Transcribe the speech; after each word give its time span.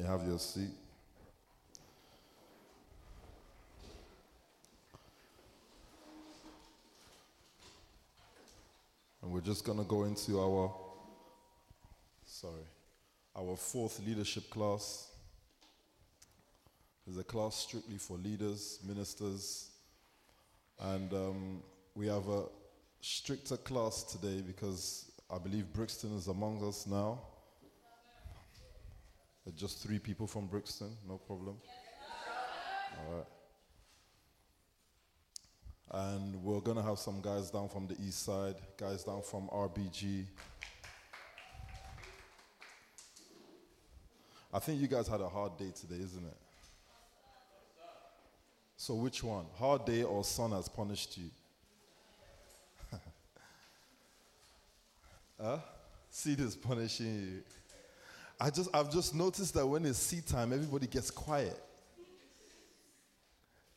may 0.00 0.06
have 0.06 0.26
your 0.26 0.38
seat. 0.38 0.70
And 9.22 9.30
we're 9.30 9.40
just 9.40 9.64
going 9.64 9.78
to 9.78 9.84
go 9.84 10.04
into 10.04 10.40
our, 10.40 10.74
sorry, 12.24 12.54
our 13.36 13.56
fourth 13.56 14.00
leadership 14.06 14.48
class. 14.50 15.08
There's 17.06 17.18
a 17.18 17.24
class 17.24 17.56
strictly 17.56 17.98
for 17.98 18.16
leaders, 18.16 18.78
ministers, 18.86 19.70
and 20.80 21.12
um, 21.12 21.62
we 21.94 22.06
have 22.06 22.26
a 22.28 22.44
stricter 23.00 23.56
class 23.56 24.04
today 24.04 24.42
because 24.46 25.10
I 25.30 25.38
believe 25.38 25.72
Brixton 25.72 26.16
is 26.16 26.28
among 26.28 26.66
us 26.66 26.86
now. 26.86 27.20
Just 29.56 29.82
three 29.82 29.98
people 29.98 30.26
from 30.26 30.46
Brixton, 30.46 30.96
no 31.08 31.16
problem. 31.16 31.56
All 32.98 33.16
right. 33.16 33.26
And 35.92 36.36
we're 36.44 36.60
going 36.60 36.76
to 36.76 36.82
have 36.82 36.98
some 36.98 37.20
guys 37.20 37.50
down 37.50 37.68
from 37.68 37.86
the 37.86 37.96
east 38.00 38.24
side, 38.24 38.54
guys 38.76 39.02
down 39.04 39.22
from 39.22 39.48
RBG. 39.48 40.24
I 44.52 44.58
think 44.58 44.80
you 44.80 44.88
guys 44.88 45.08
had 45.08 45.20
a 45.20 45.28
hard 45.28 45.56
day 45.56 45.72
today, 45.78 46.02
isn't 46.02 46.24
it? 46.24 46.36
So, 48.76 48.94
which 48.94 49.22
one? 49.22 49.44
Hard 49.58 49.84
day 49.84 50.02
or 50.04 50.24
sun 50.24 50.52
has 50.52 50.68
punished 50.68 51.18
you? 51.18 51.30
huh? 55.40 55.58
Seed 56.08 56.40
is 56.40 56.56
punishing 56.56 57.06
you. 57.06 57.42
I 58.40 58.48
just, 58.50 58.70
I've 58.72 58.90
just 58.90 59.14
noticed 59.14 59.54
that 59.54 59.66
when 59.66 59.84
it's 59.84 59.98
seed 59.98 60.26
time, 60.26 60.52
everybody 60.52 60.86
gets 60.86 61.10
quiet. 61.10 61.60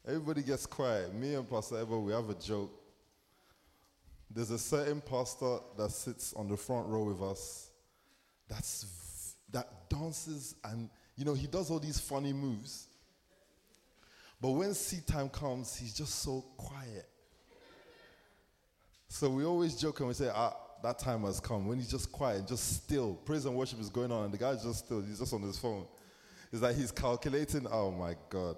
Everybody 0.07 0.41
gets 0.41 0.65
quiet. 0.65 1.13
Me 1.13 1.35
and 1.35 1.49
Pastor 1.49 1.79
Ever, 1.79 1.99
we 1.99 2.13
have 2.13 2.29
a 2.29 2.35
joke. 2.35 2.71
There's 4.29 4.51
a 4.51 4.57
certain 4.57 5.01
pastor 5.01 5.57
that 5.77 5.91
sits 5.91 6.33
on 6.33 6.47
the 6.47 6.57
front 6.57 6.87
row 6.87 7.03
with 7.03 7.21
us 7.21 7.69
that's 8.47 9.35
that 9.51 9.89
dances 9.89 10.55
and 10.63 10.89
you 11.15 11.25
know 11.25 11.33
he 11.33 11.47
does 11.47 11.69
all 11.69 11.79
these 11.79 11.99
funny 11.99 12.33
moves. 12.33 12.87
But 14.41 14.51
when 14.51 14.73
seed 14.73 15.07
time 15.07 15.29
comes, 15.29 15.75
he's 15.75 15.93
just 15.93 16.15
so 16.15 16.43
quiet. 16.57 17.07
So 19.07 19.29
we 19.29 19.45
always 19.45 19.75
joke 19.75 19.99
and 19.99 20.09
we 20.09 20.15
say, 20.15 20.29
ah, 20.33 20.55
that 20.83 20.99
time 20.99 21.21
has 21.21 21.39
come. 21.39 21.65
When 21.65 21.79
he's 21.79 21.89
just 21.89 22.11
quiet, 22.11 22.39
and 22.39 22.47
just 22.47 22.83
still, 22.83 23.13
praise 23.13 23.45
and 23.45 23.55
worship 23.55 23.79
is 23.79 23.89
going 23.89 24.11
on, 24.11 24.25
and 24.25 24.33
the 24.33 24.37
guy's 24.37 24.63
just 24.63 24.85
still, 24.85 25.01
he's 25.01 25.17
just 25.17 25.33
on 25.33 25.41
his 25.41 25.57
phone. 25.57 25.85
It's 26.51 26.61
like 26.61 26.75
he's 26.75 26.91
calculating, 26.91 27.65
oh 27.71 27.89
my 27.89 28.15
God. 28.29 28.57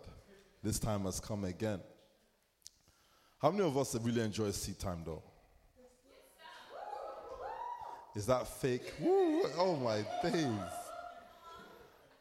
This 0.62 0.80
time 0.80 1.03
has 1.03 1.20
come 1.20 1.46
again. 1.46 1.80
How 3.40 3.52
many 3.52 3.64
of 3.64 3.78
us 3.78 3.96
really 4.02 4.22
enjoy 4.22 4.50
seed 4.52 4.80
time 4.80 5.03
though? 5.06 5.22
Is 8.16 8.26
that 8.26 8.48
fake? 8.48 8.94
Woo, 9.00 9.44
oh 9.58 9.76
my 9.76 10.03
days. 10.23 10.48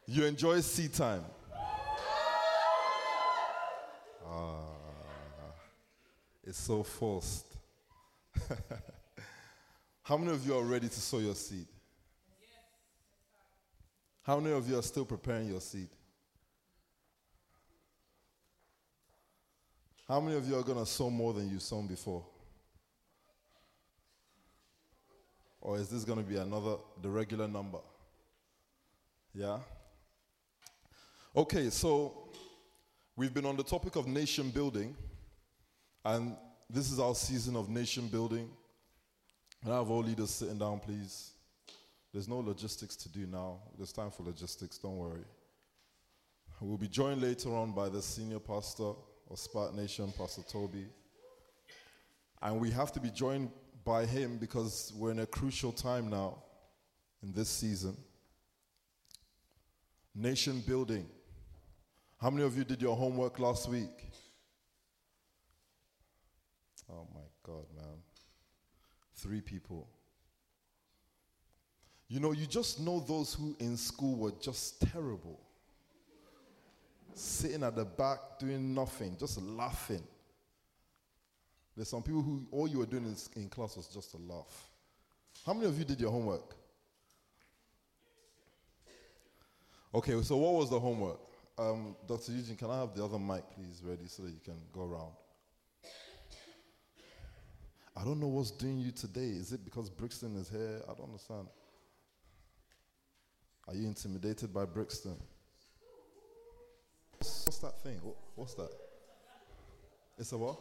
You 0.07 0.27
enjoy 0.27 0.61
seed 0.61 0.93
time? 0.93 1.25
Ah, 4.29 4.67
it's 6.45 6.59
so 6.59 6.83
forced. 6.83 7.47
How 10.05 10.19
many 10.19 10.33
of 10.33 10.47
you 10.47 10.55
are 10.55 10.63
ready 10.63 10.87
to 10.87 11.01
sow 11.01 11.19
your 11.19 11.35
seed? 11.35 11.67
How 14.23 14.39
many 14.39 14.55
of 14.55 14.69
you 14.69 14.79
are 14.79 14.83
still 14.83 15.07
preparing 15.07 15.49
your 15.49 15.63
seed? 15.63 15.89
How 20.07 20.21
many 20.21 20.37
of 20.37 20.47
you 20.47 20.59
are 20.59 20.63
going 20.63 20.79
to 20.79 20.85
sow 20.85 21.09
more 21.09 21.33
than 21.33 21.49
you've 21.49 21.63
sown 21.63 21.87
before? 21.87 22.23
Or 25.63 25.79
is 25.79 25.89
this 25.89 26.05
going 26.05 26.19
to 26.19 26.25
be 26.25 26.37
another, 26.37 26.77
the 27.01 27.09
regular 27.09 27.48
number? 27.48 27.79
Yeah? 29.35 29.61
Okay, 31.35 31.70
so 31.70 32.29
we've 33.17 33.33
been 33.33 33.47
on 33.47 33.57
the 33.57 33.64
topic 33.64 33.97
of 33.97 34.07
nation 34.07 34.51
building, 34.51 34.95
and 36.05 36.37
this 36.69 36.93
is 36.93 37.01
our 37.01 37.14
season 37.14 37.57
of 37.57 37.70
nation 37.70 38.09
building. 38.09 38.51
And 39.64 39.73
I 39.73 39.79
have 39.79 39.91
all 39.91 40.02
leaders 40.02 40.30
sitting 40.30 40.58
down, 40.58 40.79
please. 40.79 41.30
There's 42.13 42.29
no 42.29 42.39
logistics 42.39 42.97
to 42.97 43.08
do 43.08 43.27
now. 43.27 43.61
There's 43.77 43.92
time 43.92 44.11
for 44.11 44.23
logistics, 44.23 44.79
don't 44.79 44.98
worry. 44.98 45.25
We'll 46.61 46.79
be 46.79 46.89
joined 46.89 47.20
later 47.20 47.55
on 47.55 47.73
by 47.73 47.89
the 47.89 48.01
senior 48.01 48.39
pastor 48.39 48.92
of 49.30 49.36
SPAC 49.36 49.75
Nation, 49.75 50.13
Pastor 50.17 50.42
Tobi. 50.42 50.86
And 52.41 52.61
we 52.61 52.70
have 52.70 52.92
to 52.92 53.01
be 53.01 53.11
joined 53.11 53.51
by 53.85 54.07
him 54.07 54.39
because 54.39 54.92
we're 54.97 55.11
in 55.11 55.19
a 55.20 55.27
crucial 55.27 55.73
time 55.73 56.08
now 56.08 56.42
in 57.23 57.33
this 57.33 57.48
season. 57.48 57.96
Nation 60.14 60.63
building. 60.67 61.07
How 62.20 62.31
many 62.31 62.45
of 62.45 62.57
you 62.57 62.64
did 62.64 62.81
your 62.81 62.96
homework 62.96 63.39
last 63.39 63.69
week? 63.69 64.11
Oh 66.91 67.07
my 67.14 67.20
God, 67.42 67.64
man. 67.75 68.14
Three 69.24 69.40
people. 69.40 69.89
You 72.08 72.20
know, 72.20 72.33
you 72.33 72.45
just 72.45 72.79
know 72.79 73.01
those 73.01 73.33
who 73.33 73.57
in 73.58 73.79
school 73.79 74.17
were 74.17 74.33
just 74.39 74.83
terrible 74.92 75.40
sitting 77.14 77.63
at 77.63 77.74
the 77.74 77.86
back 77.86 78.18
doing 78.39 78.74
nothing, 78.74 79.17
just 79.18 79.40
laughing. 79.40 80.02
There's 81.74 81.89
some 81.89 82.02
people 82.02 82.20
who 82.20 82.46
all 82.51 82.68
you 82.68 82.80
were 82.80 82.86
doing 82.86 83.07
in, 83.07 83.42
in 83.42 83.48
class 83.48 83.79
was 83.79 83.86
just 83.86 84.11
to 84.11 84.18
laugh. 84.18 84.68
How 85.46 85.55
many 85.55 85.68
of 85.68 85.79
you 85.79 85.86
did 85.86 85.98
your 85.98 86.11
homework? 86.11 86.55
Okay, 89.95 90.20
so 90.20 90.36
what 90.36 90.52
was 90.52 90.68
the 90.68 90.79
homework? 90.79 91.20
Um, 91.57 91.96
Dr. 92.07 92.33
Eugene, 92.33 92.57
can 92.57 92.68
I 92.68 92.80
have 92.80 92.95
the 92.95 93.02
other 93.02 93.18
mic, 93.18 93.45
please, 93.55 93.80
ready 93.83 94.07
so 94.07 94.24
that 94.24 94.33
you 94.33 94.40
can 94.45 94.61
go 94.70 94.83
around? 94.83 95.13
I 97.97 98.03
don't 98.03 98.19
know 98.19 98.27
what's 98.27 98.51
doing 98.51 98.79
you 98.79 98.91
today. 98.91 99.29
Is 99.29 99.53
it 99.53 99.65
because 99.65 99.89
Brixton 99.89 100.37
is 100.37 100.49
here? 100.49 100.83
I 100.85 100.95
don't 100.95 101.07
understand. 101.07 101.47
Are 103.69 103.75
you 103.75 103.87
intimidated 103.87 104.53
by 104.53 104.65
Brixton? 104.65 105.17
What's 107.19 107.59
that 107.59 107.81
thing? 107.83 108.01
What's 108.35 108.55
that? 108.55 108.71
It's 110.19 110.33
a 110.33 110.39
what? 110.39 110.59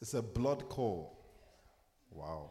It's 0.00 0.14
a 0.14 0.22
blood 0.22 0.68
call. 0.68 1.16
Wow. 2.10 2.50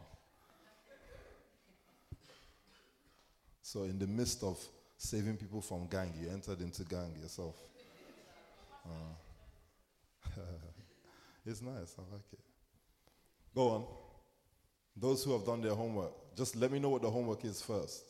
So, 3.62 3.82
in 3.84 3.98
the 3.98 4.06
midst 4.06 4.42
of 4.44 4.58
saving 4.96 5.36
people 5.36 5.60
from 5.60 5.86
gang, 5.88 6.12
you 6.20 6.30
entered 6.30 6.60
into 6.60 6.84
gang 6.84 7.14
yourself. 7.20 7.56
Uh, 8.86 9.14
it's 11.46 11.60
nice. 11.60 11.96
I 11.98 12.02
like 12.12 12.32
it. 12.32 12.38
Go 13.54 13.68
on. 13.68 13.84
Those 14.96 15.24
who 15.24 15.32
have 15.32 15.44
done 15.44 15.60
their 15.60 15.74
homework, 15.74 16.12
just 16.36 16.56
let 16.56 16.70
me 16.70 16.78
know 16.78 16.88
what 16.88 17.02
the 17.02 17.10
homework 17.10 17.44
is 17.44 17.62
first. 17.62 18.02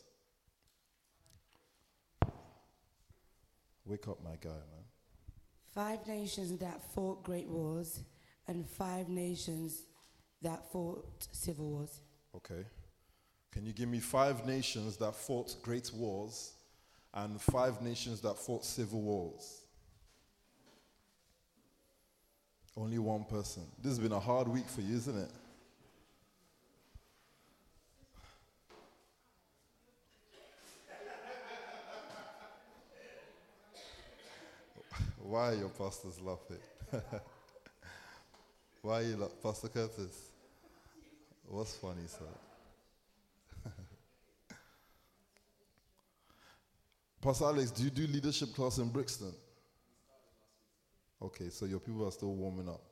Wake 3.84 4.08
up, 4.08 4.22
my 4.22 4.36
guy, 4.40 4.48
man. 4.48 4.84
Five 5.74 6.06
nations 6.06 6.58
that 6.58 6.80
fought 6.94 7.22
great 7.22 7.48
wars 7.48 8.00
and 8.46 8.66
five 8.66 9.08
nations 9.08 9.82
that 10.40 10.70
fought 10.70 11.26
civil 11.32 11.70
wars. 11.70 12.00
Okay. 12.34 12.64
Can 13.50 13.66
you 13.66 13.72
give 13.72 13.88
me 13.88 14.00
five 14.00 14.46
nations 14.46 14.96
that 14.98 15.14
fought 15.14 15.56
great 15.62 15.90
wars 15.92 16.52
and 17.12 17.40
five 17.40 17.82
nations 17.82 18.20
that 18.22 18.38
fought 18.38 18.64
civil 18.64 19.00
wars? 19.02 19.63
Only 22.76 22.98
one 22.98 23.24
person. 23.24 23.62
This 23.78 23.90
has 23.90 23.98
been 24.00 24.12
a 24.12 24.20
hard 24.20 24.48
week 24.48 24.68
for 24.68 24.80
you, 24.80 24.96
isn't 24.96 25.16
it? 25.16 25.30
Why 35.18 35.50
are 35.50 35.54
your 35.54 35.68
pastors 35.70 36.20
laughing? 36.20 36.58
Why 38.82 39.00
are 39.00 39.02
you 39.02 39.16
laughing? 39.16 39.36
Pastor 39.42 39.68
Curtis? 39.68 40.30
What's 41.48 41.76
funny, 41.76 42.06
sir? 42.06 42.24
Pastor 47.22 47.44
Alex, 47.46 47.70
do 47.70 47.84
you 47.84 47.90
do 47.90 48.06
leadership 48.06 48.54
class 48.54 48.78
in 48.78 48.88
Brixton? 48.90 49.32
Okay, 51.24 51.48
so 51.48 51.64
your 51.64 51.80
people 51.80 52.06
are 52.06 52.10
still 52.10 52.34
warming 52.34 52.68
up. 52.68 52.82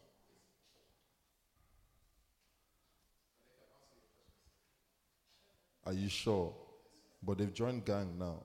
Are 5.84 5.93
you 5.93 6.08
sure? 6.08 6.55
But 7.23 7.37
they've 7.37 7.52
joined 7.52 7.84
gang 7.84 8.19
now. 8.19 8.43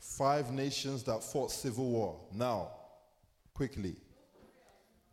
Five 0.00 0.50
nations 0.50 1.04
that 1.04 1.22
fought 1.22 1.52
civil 1.52 1.88
war. 1.88 2.20
Now, 2.32 2.70
quickly. 3.54 3.94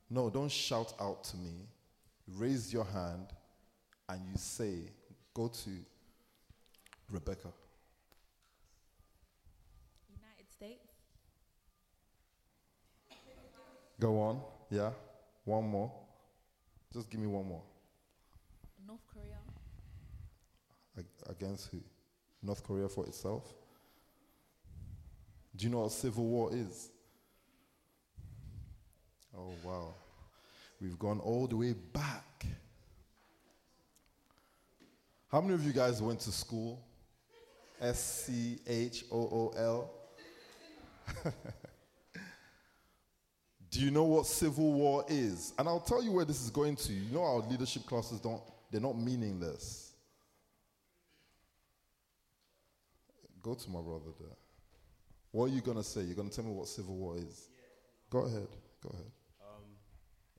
No, 0.10 0.32
don't 0.32 0.52
shout 0.52 0.94
out 1.00 1.24
to 1.26 1.38
me. 1.38 1.54
Raise 2.28 2.74
your 2.74 2.86
hand 2.86 3.28
and 4.10 4.22
you 4.32 4.38
say, 4.38 4.80
go 5.36 5.50
to 5.50 5.70
Rebecca. 7.12 7.50
Go 14.04 14.20
on. 14.20 14.42
Yeah. 14.70 14.90
One 15.46 15.64
more. 15.64 15.90
Just 16.92 17.10
give 17.10 17.22
me 17.22 17.28
one 17.28 17.48
more. 17.48 17.62
North 18.86 19.00
Korea, 19.14 19.38
Ag- 20.98 21.30
Against 21.30 21.70
who? 21.72 21.80
North 22.42 22.62
Korea 22.66 22.90
for 22.90 23.06
itself? 23.06 23.46
Do 25.56 25.64
you 25.66 25.72
know 25.72 25.80
what 25.84 25.94
civil 25.94 26.26
war 26.26 26.50
is? 26.54 26.90
Oh, 29.38 29.54
wow. 29.64 29.94
We've 30.82 31.00
gone 31.00 31.22
all 31.22 31.48
the 31.48 31.56
way 31.56 31.72
back. 31.72 32.46
How 35.32 35.40
many 35.40 35.54
of 35.54 35.64
you 35.64 35.72
guys 35.72 36.02
went 36.02 36.20
to 36.20 36.32
school? 36.34 36.84
S 37.80 38.26
C 38.26 38.60
H 38.68 39.06
O 39.10 39.18
O 39.18 39.54
L? 39.56 39.92
Do 43.74 43.80
you 43.80 43.90
know 43.90 44.04
what 44.04 44.28
civil 44.28 44.72
war 44.72 45.04
is? 45.08 45.52
And 45.58 45.68
I'll 45.68 45.80
tell 45.80 46.04
you 46.04 46.12
where 46.12 46.26
this 46.26 46.44
is 46.44 46.52
going 46.52 46.76
to. 46.76 46.94
You 46.94 47.12
know 47.12 47.24
our 47.24 47.40
leadership 47.40 47.88
classes 47.88 48.20
don't 48.20 48.40
they're 48.72 48.80
not 48.80 48.96
meaningless. 48.96 49.94
Go 53.42 53.56
to 53.56 53.70
my 53.72 53.82
brother 53.82 54.12
there. 54.20 54.38
What 55.32 55.46
are 55.46 55.54
you 55.56 55.62
gonna 55.62 55.84
say? 55.84 56.02
You're 56.02 56.16
gonna 56.16 56.30
tell 56.30 56.44
me 56.44 56.52
what 56.52 56.68
civil 56.68 56.96
war 56.96 57.18
is? 57.18 57.50
Go 58.12 58.20
ahead. 58.20 58.48
Go 58.84 58.90
ahead. 58.94 59.12
Um, 59.42 59.64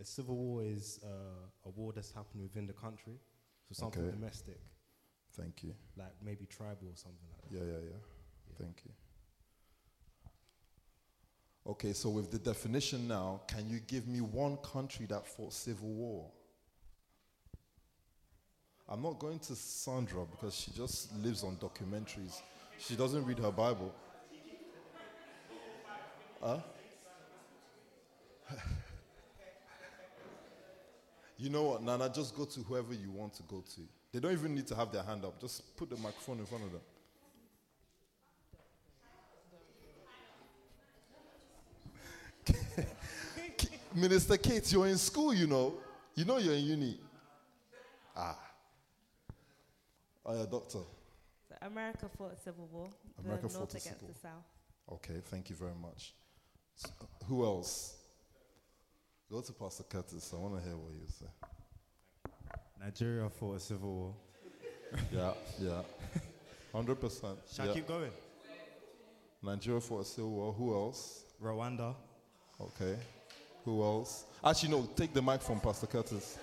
a 0.01 0.05
civil 0.05 0.37
war 0.37 0.63
is 0.65 1.01
uh, 1.05 1.67
a 1.67 1.71
war 1.71 1.93
that's 1.93 2.13
happened 2.13 2.41
within 2.41 2.69
the 2.69 2.73
country, 2.73 3.15
so 3.69 3.75
something 3.75 4.03
Okay. 4.05 4.13
domestic, 4.13 4.61
Thank 5.33 5.65
you. 5.65 5.75
like 5.97 6.13
maybe 6.23 6.47
tribal 6.47 6.87
or 6.87 6.97
something 6.97 7.19
like 7.33 7.51
that. 7.51 7.59
Yeah, 7.59 7.73
yeah, 7.73 7.91
yeah. 7.91 8.65
Thank 8.65 8.83
you. 8.85 8.93
Okay, 11.67 11.95
so 11.95 12.11
with 12.11 12.31
the 12.31 12.39
definition 12.39 13.09
now, 13.09 13.41
can 13.49 13.69
you 13.71 13.81
give 13.81 14.07
me 14.07 14.21
one 14.21 14.59
country 14.59 15.07
that 15.07 15.27
fought 15.27 15.55
civil 15.55 15.89
war? 15.89 16.31
I'm 18.87 19.03
not 19.03 19.19
going 19.19 19.39
to 19.39 19.57
Sandra 19.57 20.27
because 20.31 20.55
she 20.55 20.71
just 20.73 21.17
lives 21.17 21.43
on 21.43 21.57
documentaries. 21.57 22.43
She 22.79 22.97
doesn't 22.97 23.25
read 23.25 23.39
her 23.39 23.51
Bible. 23.51 23.95
Huh? 26.43 26.59
you 31.39 31.49
know 31.49 31.63
what, 31.63 31.83
Nana? 31.83 32.11
Just 32.11 32.37
go 32.37 32.45
to 32.45 32.61
whoever 32.61 32.93
you 32.93 33.11
want 33.11 33.33
to 33.35 33.43
go 33.45 33.65
to. 33.75 33.81
They 34.13 34.21
don't 34.21 34.33
even 34.33 34.55
need 34.55 34.67
to 34.67 34.75
have 34.75 34.93
their 34.93 35.03
hand 35.03 35.25
up. 35.25 35.41
Just 35.41 35.75
put 35.79 35.89
the 35.89 35.97
microphone 35.97 36.41
in 36.41 36.47
front 36.47 36.65
of 36.65 36.73
them. 36.73 36.83
Minister 43.95 44.37
Kate, 44.37 44.71
you're 44.73 44.87
in 44.87 44.99
school, 44.99 45.33
you 45.33 45.47
know. 45.47 45.75
You 46.15 46.25
know 46.25 46.39
you're 46.39 46.55
in 46.55 46.65
uni. 46.65 47.01
Ah. 48.17 48.39
Oh, 50.27 50.37
yeah, 50.37 50.47
doctor. 50.51 50.79
So 51.49 51.55
America 51.63 52.09
fought 52.17 52.33
a 52.33 52.37
civil 52.37 52.69
war. 52.73 52.89
America 53.25 53.43
the 53.45 53.49
fought 53.51 53.59
North 53.61 53.75
a 53.75 53.77
against 53.79 54.01
civil 54.01 54.15
the 54.15 54.19
South. 54.21 54.45
Okay, 54.93 55.21
thank 55.25 55.51
you 55.51 55.57
very 55.57 55.75
much. 55.81 56.15
S- 56.83 56.93
who 57.29 57.45
else? 57.45 57.97
Go 59.31 59.41
to 59.41 59.53
Pastor 59.53 59.85
Curtis. 59.85 60.33
I 60.33 60.37
want 60.41 60.57
to 60.57 60.63
hear 60.69 60.77
what 60.77 60.93
you 60.93 61.07
say. 61.07 61.27
Nigeria 62.81 63.29
fought 63.31 63.57
a 63.57 63.61
civil 63.61 63.95
war. 63.95 64.15
Yeah, 65.13 65.33
yeah. 65.61 65.83
100%. 66.73 67.21
Shall 67.53 67.67
yeah. 67.67 67.73
I 67.73 67.75
keep 67.75 67.89
going? 67.89 68.11
Nigeria 69.43 69.81
fought 69.81 70.03
a 70.03 70.05
civil 70.05 70.31
war. 70.31 70.53
Who 70.53 70.73
else? 70.75 71.25
Rwanda, 71.43 71.95
Okay. 72.61 72.97
Who 73.65 73.83
else? 73.83 74.25
Actually, 74.45 74.71
no, 74.71 74.89
take 74.95 75.13
the 75.15 75.23
mic 75.23 75.41
from 75.41 75.61
Pastor 75.61 75.87
Curtis. 75.87 76.39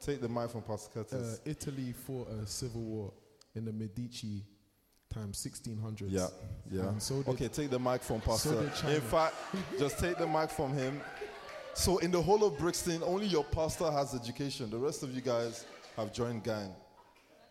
take 0.00 0.20
the 0.20 0.28
mic 0.28 0.50
from 0.50 0.62
Pastor 0.62 1.00
Uh, 1.00 1.02
Curtis. 1.04 1.40
Italy 1.44 1.92
fought 1.92 2.28
a 2.30 2.46
civil 2.46 2.80
war 2.82 3.12
in 3.54 3.64
the 3.64 3.72
Medici 3.72 4.44
time 5.12 5.32
1600s. 5.32 6.06
yeah, 6.08 6.26
yeah. 6.70 6.88
And 6.88 7.02
so 7.02 7.22
Okay, 7.26 7.48
take 7.48 7.68
the 7.70 7.78
mic 7.78 8.02
from 8.02 8.20
Pastor. 8.20 8.70
China. 8.76 8.94
In 8.94 9.00
fact, 9.00 9.34
just 9.78 9.98
take 9.98 10.16
the 10.18 10.26
mic 10.26 10.50
from 10.50 10.72
him. 10.72 11.00
So, 11.74 11.98
in 11.98 12.10
the 12.10 12.20
whole 12.20 12.44
of 12.44 12.58
Brixton, 12.58 13.02
only 13.02 13.26
your 13.26 13.44
pastor 13.44 13.90
has 13.90 14.14
education. 14.14 14.68
The 14.70 14.76
rest 14.78 15.02
of 15.02 15.14
you 15.14 15.22
guys 15.22 15.64
have 15.96 16.12
joined 16.12 16.44
gang. 16.44 16.74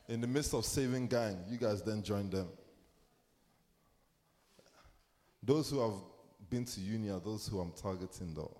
In 0.07 0.21
the 0.21 0.27
midst 0.27 0.53
of 0.53 0.63
saving 0.65 1.07
gang, 1.07 1.37
you 1.49 1.57
guys 1.57 1.81
then 1.81 2.03
joined 2.03 2.31
them. 2.31 2.47
Those 5.43 5.69
who 5.71 5.79
have 5.79 5.93
been 6.51 6.65
to 6.65 6.81
uni 6.81 7.09
are 7.09 7.19
those 7.19 7.47
who 7.47 7.59
I'm 7.59 7.71
targeting, 7.71 8.33
though. 8.35 8.55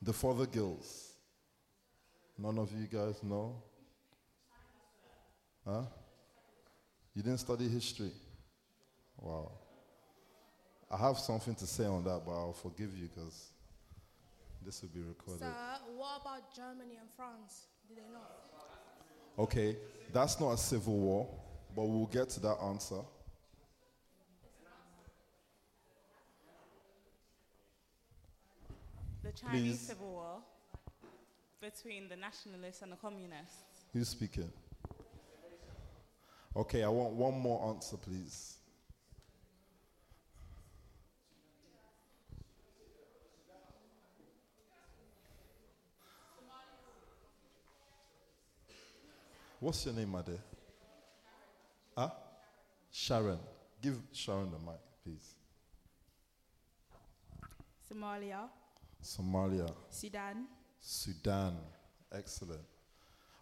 The 0.00 0.12
Fothergills. 0.12 1.12
None 2.38 2.58
of 2.58 2.72
you 2.72 2.86
guys 2.86 3.22
know? 3.22 3.62
Huh? 5.64 5.82
You 7.14 7.22
didn't 7.22 7.38
study 7.38 7.68
history? 7.68 8.12
Wow. 9.18 9.52
I 10.90 10.96
have 10.96 11.18
something 11.18 11.54
to 11.56 11.66
say 11.66 11.84
on 11.84 12.04
that, 12.04 12.22
but 12.24 12.32
I'll 12.32 12.52
forgive 12.52 12.96
you 12.96 13.08
because 13.08 13.50
this 14.64 14.80
will 14.80 14.88
be 14.88 15.00
recorded. 15.00 15.40
Sir, 15.40 15.54
what 15.96 16.22
about 16.22 16.54
Germany 16.54 16.96
and 17.00 17.10
France? 17.14 17.66
Did 17.88 17.98
they 17.98 18.12
not? 18.12 18.32
Okay, 19.38 19.76
that's 20.12 20.40
not 20.40 20.52
a 20.52 20.56
civil 20.56 20.96
war, 20.96 21.28
but 21.74 21.84
we'll 21.84 22.06
get 22.06 22.30
to 22.30 22.40
that 22.40 22.56
answer. 22.62 23.00
The 29.26 29.32
Chinese 29.32 29.62
Please. 29.62 29.80
Civil 29.80 30.06
War 30.06 30.38
between 31.60 32.08
the 32.08 32.14
nationalists 32.14 32.82
and 32.82 32.92
the 32.92 32.96
communists. 32.96 33.86
Who's 33.92 34.08
speaking? 34.08 34.52
Okay, 36.54 36.84
I 36.84 36.88
want 36.88 37.14
one 37.14 37.34
more 37.34 37.70
answer, 37.70 37.96
please. 37.96 38.54
What's 49.58 49.84
your 49.86 49.94
name, 49.94 50.12
Made? 50.12 50.38
Huh? 51.98 52.10
Sharon. 52.92 53.40
Give 53.82 53.98
Sharon 54.12 54.52
the 54.52 54.58
mic, 54.58 54.80
please. 55.02 55.34
Somalia, 57.90 58.48
Somalia. 59.06 59.72
Sudan, 59.88 60.46
Sudan. 60.80 61.56
Excellent. 62.12 62.60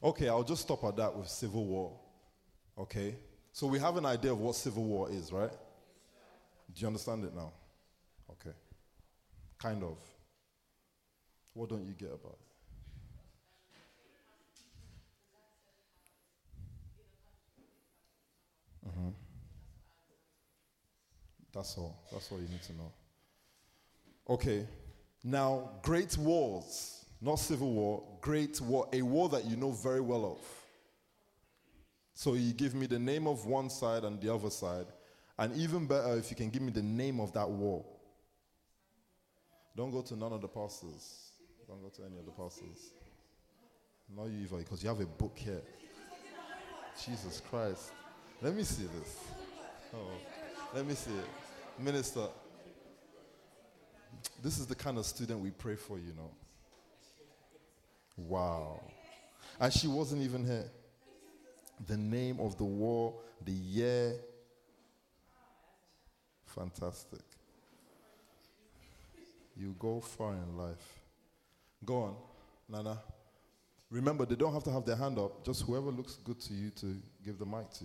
Okay, 0.03 0.29
I'll 0.29 0.45
just 0.45 0.63
stop 0.63 0.85
at 0.85 0.97
that 0.97 1.17
with 1.17 1.29
civil 1.29 1.65
war. 1.65 1.99
Okay? 2.79 3.17
So 3.53 3.67
we 3.67 3.79
have 3.79 3.97
an 3.97 4.05
idea 4.05 4.33
of 4.33 4.41
what 4.41 4.55
civil 4.55 4.85
war 4.85 5.11
is, 5.11 5.33
right? 5.33 5.51
Do 6.75 6.81
you 6.81 6.87
understand 6.87 7.25
it 7.25 7.35
now? 7.35 7.53
Okay. 8.31 8.55
Kind 9.59 9.83
of. 9.83 9.97
What 11.55 11.69
don't 11.71 11.85
you 11.87 11.93
get 11.93 12.09
about 12.09 12.37
it? 18.85 18.89
Mhm. 18.89 19.15
That's 21.53 21.79
all. 21.79 21.97
That's 22.13 22.31
all 22.33 22.41
you 22.41 22.49
need 22.49 22.63
to 22.63 22.73
know. 22.75 22.93
Okay. 24.29 24.67
Now, 25.27 25.71
great 25.83 26.19
wars, 26.19 27.07
not 27.21 27.37
civil 27.37 27.73
war, 27.73 28.03
great 28.21 28.61
war, 28.61 28.87
a 28.93 29.01
war 29.01 29.31
that 29.31 29.47
you 29.47 29.57
know 29.57 29.73
very 29.73 30.03
well 30.03 30.27
of. 30.27 30.39
So 32.13 32.35
you 32.35 32.53
give 32.53 32.75
me 32.75 32.87
the 32.87 32.99
name 32.99 33.27
of 33.27 33.47
one 33.47 33.71
side 33.71 34.05
and 34.05 34.21
the 34.21 34.33
other 34.33 34.51
side, 34.51 34.87
and 35.39 35.57
even 35.57 35.87
better 35.87 36.15
if 36.17 36.31
you 36.31 36.37
can 36.37 36.51
give 36.51 36.61
me 36.61 36.71
the 36.71 36.83
name 36.83 37.21
of 37.21 37.33
that 37.33 37.49
war. 37.49 37.85
Don't 39.75 39.91
go 39.91 40.03
to 40.03 40.15
none 40.15 40.33
of 40.33 40.43
the 40.43 40.49
pastors. 40.49 41.31
Don't 41.67 41.83
go 41.83 41.89
to 41.89 42.03
any 42.05 42.19
of 42.19 42.27
the 42.27 42.31
pastors. 42.31 42.93
Not 44.15 44.27
you, 44.27 44.43
Eva, 44.43 44.59
because 44.59 44.83
you 44.83 44.91
have 44.91 45.01
a 45.01 45.07
book 45.07 45.37
here. 45.37 45.63
Jesus 47.05 47.41
Christ. 47.51 47.93
Let 48.43 48.55
me 48.55 48.63
see 48.63 48.85
this. 48.85 49.19
Oh, 49.95 50.11
let 50.75 50.87
me 50.87 50.95
see 50.95 51.11
it. 51.11 51.83
Minister, 51.83 52.27
this 54.43 54.59
is 54.59 54.67
the 54.67 54.75
kind 54.75 54.99
of 54.99 55.07
student 55.07 55.41
we 55.41 55.51
pray 55.51 55.77
for, 55.77 55.99
you 55.99 56.13
know. 56.15 56.31
Wow. 58.17 58.81
And 59.61 59.73
she 59.73 59.87
wasn't 59.87 60.23
even 60.23 60.45
here. 60.45 60.71
the 61.87 61.97
name 61.97 62.39
of 62.41 62.57
the 62.57 62.65
war, 62.65 63.15
the 63.45 63.53
year. 63.53 64.15
Fantastic. 66.47 67.21
You 69.57 69.75
go 69.79 70.01
far 70.01 70.35
in 70.35 70.57
life. 70.57 71.01
Go 71.85 72.03
on, 72.03 72.17
Nana. 72.69 72.99
Remember, 73.91 74.25
they 74.25 74.35
don't 74.35 74.53
have 74.53 74.65
to 74.65 74.73
have 74.73 74.85
their 74.85 74.97
hand 74.97 75.19
up, 75.19 75.45
just 75.45 75.63
whoever 75.63 75.91
looks 75.91 76.15
good 76.25 76.41
to 76.41 76.55
you 76.55 76.71
to 76.71 76.97
give 77.25 77.39
the 77.39 77.47
mic 77.47 77.71
to. 77.71 77.85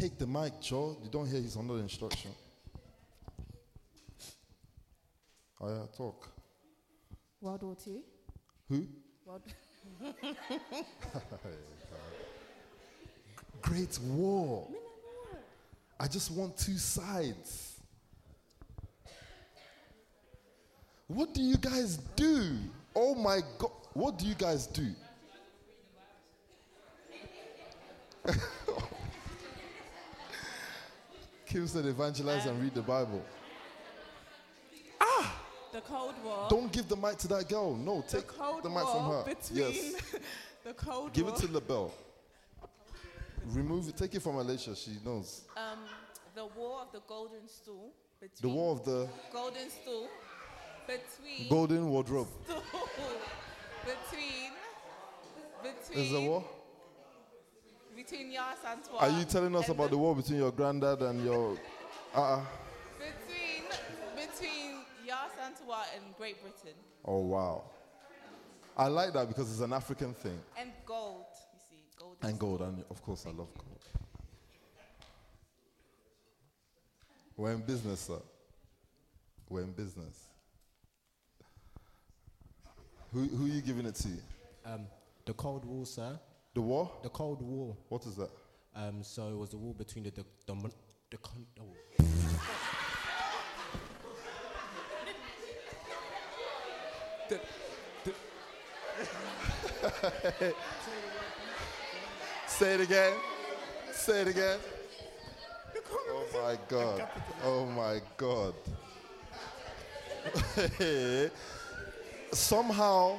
Take 0.00 0.16
the 0.16 0.26
mic, 0.26 0.58
Joe. 0.62 0.96
You 1.02 1.10
don't 1.10 1.26
hear 1.26 1.42
he's 1.42 1.58
under 1.58 1.78
instruction. 1.78 2.30
Oh, 5.60 5.68
yeah, 5.68 5.84
talk. 5.94 6.26
World 7.42 7.62
War 7.62 7.76
Two. 7.76 8.00
Who? 8.70 8.86
World. 9.26 9.42
Great 13.60 13.98
war. 14.04 14.68
I 15.98 16.08
just 16.08 16.30
want 16.30 16.56
two 16.56 16.78
sides. 16.78 17.78
What 21.08 21.34
do 21.34 21.42
you 21.42 21.58
guys 21.58 21.98
do? 22.16 22.56
Oh 22.96 23.14
my 23.14 23.40
God. 23.58 23.72
What 23.92 24.16
do 24.16 24.24
you 24.24 24.34
guys 24.34 24.66
do? 24.66 24.94
Kim 31.50 31.66
said 31.66 31.84
evangelize 31.84 32.46
and 32.46 32.62
read 32.62 32.72
the 32.74 32.82
Bible. 32.82 33.20
Ah! 35.00 35.42
The 35.72 35.80
Cold 35.80 36.14
War. 36.24 36.46
Don't 36.48 36.70
give 36.72 36.88
the 36.88 36.96
mic 36.96 37.16
to 37.18 37.28
that 37.28 37.48
girl. 37.48 37.74
No, 37.74 38.02
the 38.02 38.18
take 38.18 38.28
Cold 38.28 38.62
the 38.62 38.68
mic 38.68 38.84
War 38.84 38.94
from 38.94 39.10
her. 39.12 39.34
between 39.34 39.58
Yes. 39.58 39.94
the 40.64 40.72
Cold 40.74 41.00
war. 41.02 41.10
Give 41.12 41.26
War. 41.26 41.34
it 41.34 41.40
to 41.40 41.52
LaBelle. 41.52 41.92
Remove 43.46 43.88
it. 43.88 43.96
Take 43.96 44.14
it 44.14 44.22
from 44.22 44.36
Alicia. 44.36 44.76
She 44.76 44.92
knows. 45.04 45.42
um, 45.56 45.78
the 46.36 46.46
War 46.56 46.82
of 46.82 46.92
the 46.92 47.00
Golden 47.08 47.48
Stool. 47.48 47.90
The 48.20 48.28
Between 48.28 48.54
war 48.54 48.72
of 48.72 48.84
the 48.84 49.08
Golden 49.32 49.70
Stool. 49.70 50.08
Between. 50.86 51.48
golden 51.48 51.88
wardrobe. 51.88 52.28
Stool. 52.44 52.62
between. 53.84 54.52
Between. 55.62 56.04
Is 56.04 56.12
the 56.12 56.20
war? 56.20 56.44
Between 58.00 58.32
Yas 58.32 58.56
and 58.66 58.82
Twa. 58.82 58.96
Are 58.98 59.10
you 59.10 59.24
telling 59.26 59.54
us 59.54 59.68
about 59.68 59.90
the 59.90 59.98
war 59.98 60.16
between 60.16 60.38
your 60.38 60.50
granddad 60.50 61.02
and 61.02 61.22
your. 61.22 61.58
Uh-uh. 62.14 62.40
Between. 62.98 63.68
Between 64.16 64.76
Yas 65.06 65.32
and 65.44 65.54
Twa 65.54 65.84
and 65.94 66.16
Great 66.16 66.40
Britain. 66.40 66.78
Oh, 67.04 67.18
wow. 67.18 67.64
I 68.74 68.86
like 68.86 69.12
that 69.12 69.28
because 69.28 69.50
it's 69.50 69.60
an 69.60 69.74
African 69.74 70.14
thing. 70.14 70.40
And 70.58 70.70
gold. 70.86 71.26
You 71.52 71.60
see, 71.68 71.82
gold. 71.98 72.16
And 72.22 72.38
gold, 72.38 72.62
and 72.62 72.82
of 72.88 73.02
course, 73.02 73.26
I 73.26 73.30
love 73.30 73.52
gold. 73.54 73.84
We're 77.36 77.52
in 77.52 77.60
business, 77.60 78.00
sir. 78.00 78.22
We're 79.50 79.64
in 79.64 79.72
business. 79.72 80.24
Who, 83.12 83.24
who 83.24 83.44
are 83.44 83.48
you 83.48 83.60
giving 83.60 83.84
it 83.84 83.96
to? 83.96 84.08
Um, 84.64 84.86
the 85.26 85.34
Cold 85.34 85.66
War, 85.66 85.84
sir. 85.84 86.18
The 86.54 86.60
war? 86.60 86.90
The 87.02 87.08
Cold 87.08 87.42
War. 87.42 87.76
What 87.88 88.04
is 88.06 88.16
that? 88.16 88.30
Um, 88.74 89.02
so 89.02 89.28
it 89.28 89.36
was 89.36 89.50
the 89.50 89.58
war 89.58 89.74
between 89.74 90.04
the 90.04 90.10
the 90.10 90.24
the, 90.46 90.54
mon- 90.54 90.72
the 91.10 91.16
con- 91.18 91.46
oh. 91.60 91.76
the, 97.28 97.40
the, 98.04 98.14
Say 102.46 102.74
it 102.74 102.80
again. 102.80 103.12
Say 103.92 104.20
it 104.22 104.28
again. 104.28 104.58
Oh 106.10 106.26
my 106.34 106.58
God. 106.68 107.08
Oh 107.44 107.66
my 107.66 108.00
God. 108.16 108.54
Somehow, 112.32 113.18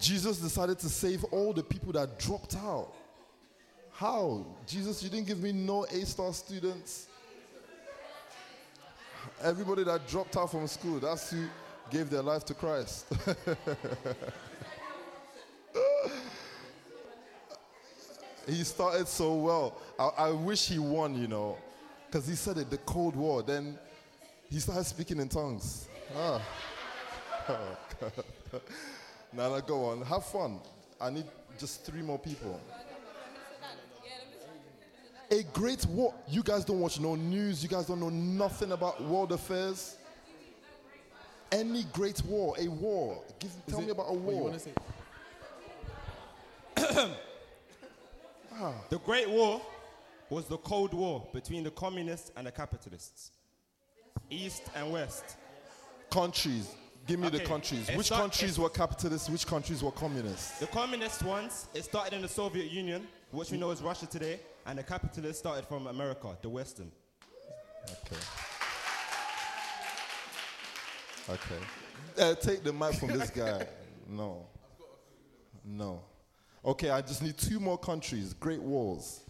Jesus 0.00 0.38
decided 0.38 0.78
to 0.80 0.88
save 0.88 1.24
all 1.24 1.52
the 1.52 1.62
people 1.62 1.92
that 1.92 2.18
dropped 2.18 2.56
out. 2.56 2.92
How? 3.92 4.44
Jesus, 4.66 5.02
you 5.02 5.08
didn't 5.08 5.26
give 5.26 5.42
me 5.42 5.52
no 5.52 5.84
A 5.84 6.04
star 6.04 6.32
students. 6.32 7.08
Everybody 9.42 9.84
that 9.84 10.06
dropped 10.08 10.36
out 10.36 10.50
from 10.50 10.66
school, 10.66 10.98
that's 10.98 11.30
who 11.30 11.46
gave 11.90 12.10
their 12.10 12.22
life 12.22 12.44
to 12.46 12.54
Christ. 12.54 13.06
he 18.46 18.64
started 18.64 19.08
so 19.08 19.34
well. 19.34 19.80
I, 19.98 20.08
I 20.18 20.30
wish 20.30 20.68
he 20.68 20.78
won, 20.78 21.14
you 21.20 21.28
know, 21.28 21.56
because 22.06 22.28
he 22.28 22.34
said 22.34 22.58
it, 22.58 22.70
the 22.70 22.78
Cold 22.78 23.16
War. 23.16 23.42
Then 23.42 23.78
he 24.50 24.60
started 24.60 24.84
speaking 24.84 25.18
in 25.20 25.28
tongues. 25.28 25.88
Ah. 26.16 26.40
Oh, 27.48 27.78
God. 29.36 29.50
Nana, 29.50 29.62
go 29.62 29.84
on. 29.86 30.02
Have 30.02 30.24
fun. 30.24 30.60
I 31.00 31.10
need 31.10 31.24
just 31.58 31.84
three 31.84 32.02
more 32.02 32.18
people. 32.18 32.60
A 35.30 35.42
great 35.52 35.84
war. 35.86 36.14
You 36.28 36.42
guys 36.42 36.64
don't 36.64 36.80
watch 36.80 37.00
no 37.00 37.16
news. 37.16 37.62
You 37.62 37.68
guys 37.68 37.86
don't 37.86 37.98
know 38.00 38.10
nothing 38.10 38.72
about 38.72 39.02
world 39.02 39.32
affairs. 39.32 39.96
Any 41.50 41.84
great 41.92 42.22
war, 42.24 42.54
a 42.58 42.68
war. 42.68 43.22
Give, 43.38 43.50
tell 43.68 43.80
me 43.80 43.90
about 43.90 44.06
a 44.08 44.12
What 44.12 44.34
you 44.34 44.40
war. 44.40 44.50
wanna? 46.76 47.14
Ah. 48.58 48.72
The 48.88 48.98
Great 49.00 49.28
War 49.28 49.60
was 50.30 50.46
the 50.46 50.56
Cold 50.56 50.94
War 50.94 51.28
between 51.34 51.62
the 51.62 51.70
communists 51.70 52.32
and 52.36 52.46
the 52.46 52.50
capitalists, 52.50 53.30
East 54.30 54.62
and 54.74 54.90
West. 54.92 55.36
Countries. 56.10 56.74
Give 57.06 57.20
me 57.20 57.28
the 57.28 57.40
countries. 57.40 57.88
it 57.88 57.96
Which 57.96 58.06
start- 58.06 58.20
countries 58.22 58.58
were 58.58 58.68
capitalists? 58.68 59.30
Which 59.30 59.46
countries 59.46 59.82
were 59.82 59.92
communists? 59.92 60.58
The 60.58 60.66
communist 60.66 61.22
ones, 61.22 61.68
it 61.74 61.84
started 61.84 62.14
in 62.14 62.22
the 62.22 62.28
Soviet 62.28 62.70
Union, 62.70 63.06
which 63.30 63.50
we 63.50 63.58
know 63.58 63.70
is 63.70 63.80
Russia 63.80 64.06
today, 64.06 64.40
and 64.66 64.78
the 64.78 64.82
capitalists 64.82 65.38
started 65.38 65.66
from 65.66 65.86
America, 65.86 66.36
the 66.42 66.48
Western. 66.48 66.90
Okay. 67.84 68.16
Okay. 71.28 71.64
Uh, 72.18 72.34
take 72.34 72.62
the 72.64 72.72
mic 72.72 72.94
from 72.94 73.08
this 73.08 73.30
guy. 73.30 73.66
No. 74.08 74.46
No. 75.64 76.00
Okay, 76.64 76.90
I 76.90 77.00
just 77.00 77.20
need 77.20 77.36
two 77.36 77.58
more 77.58 77.76
countries. 77.76 78.34
Great 78.34 78.62
wars. 78.62 79.20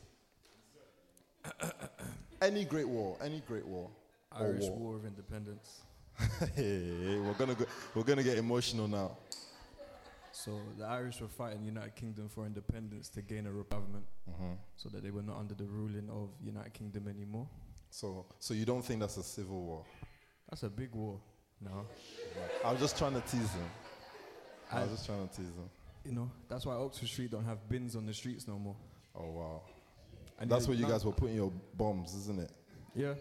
any 2.42 2.66
great 2.66 2.86
war. 2.86 3.16
Any 3.24 3.42
great 3.48 3.66
war. 3.66 3.88
Irish 4.32 4.64
war. 4.64 4.76
War 4.76 4.96
of 4.96 5.06
Independence. 5.06 5.80
hey, 6.54 7.18
we're 7.18 7.34
gonna 7.34 7.54
go, 7.54 7.64
we're 7.94 8.02
gonna 8.02 8.22
get 8.22 8.38
emotional 8.38 8.88
now. 8.88 9.16
So 10.32 10.60
the 10.78 10.84
Irish 10.84 11.20
were 11.20 11.28
fighting 11.28 11.60
the 11.60 11.66
United 11.66 11.94
Kingdom 11.94 12.28
for 12.28 12.44
independence 12.46 13.08
to 13.10 13.22
gain 13.22 13.46
a 13.46 13.50
government, 13.64 14.04
Mhm. 14.28 14.56
so 14.76 14.88
that 14.90 15.02
they 15.02 15.10
were 15.10 15.22
not 15.22 15.38
under 15.38 15.54
the 15.54 15.64
ruling 15.64 16.08
of 16.10 16.30
United 16.42 16.72
Kingdom 16.74 17.08
anymore. 17.08 17.48
So, 17.90 18.26
so 18.38 18.52
you 18.54 18.64
don't 18.64 18.82
think 18.84 19.00
that's 19.00 19.16
a 19.16 19.22
civil 19.22 19.62
war? 19.62 19.84
That's 20.50 20.62
a 20.62 20.68
big 20.68 20.92
war. 20.94 21.20
No, 21.60 21.86
I 22.64 22.72
was 22.72 22.80
just 22.80 22.98
trying 22.98 23.14
to 23.14 23.20
tease 23.22 23.50
him. 23.52 23.70
I 24.70 24.82
was 24.82 24.90
just 24.90 25.06
trying 25.06 25.26
to 25.26 25.34
tease 25.34 25.46
him. 25.54 25.70
you 26.04 26.12
know 26.12 26.30
that's 26.48 26.64
why 26.66 26.74
Oxford 26.74 27.08
Street 27.08 27.30
don't 27.30 27.44
have 27.44 27.68
bins 27.68 27.96
on 27.96 28.04
the 28.06 28.12
streets 28.14 28.46
no 28.46 28.58
more. 28.58 28.76
Oh 29.14 29.30
wow. 29.30 29.62
And 30.38 30.50
That's 30.50 30.68
where 30.68 30.76
you 30.76 30.86
guys 30.86 31.02
were 31.04 31.12
putting 31.12 31.36
your 31.36 31.50
bombs, 31.74 32.14
isn't 32.14 32.38
it? 32.38 32.52
Yeah. 32.94 33.14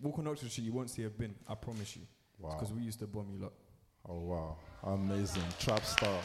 Walk 0.00 0.18
on 0.18 0.26
Oxford 0.28 0.50
Street, 0.50 0.64
you 0.64 0.72
won't 0.72 0.90
see 0.90 1.04
a 1.04 1.10
bin. 1.10 1.34
I 1.48 1.54
promise 1.54 1.96
you. 1.96 2.02
Wow. 2.38 2.50
Because 2.50 2.72
we 2.72 2.82
used 2.82 2.98
to 2.98 3.06
bomb 3.06 3.30
you 3.32 3.42
lot. 3.42 3.52
Oh 4.08 4.20
wow, 4.20 4.56
amazing 4.84 5.42
trap 5.58 5.84
star. 5.84 6.20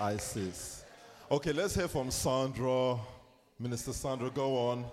ISIS. 0.00 0.84
Okay, 1.30 1.52
let's 1.52 1.74
hear 1.74 1.88
from 1.88 2.10
Sandra. 2.10 2.96
Minister 3.58 3.92
Sandra, 3.92 4.30
go 4.30 4.56
on. 4.56 4.84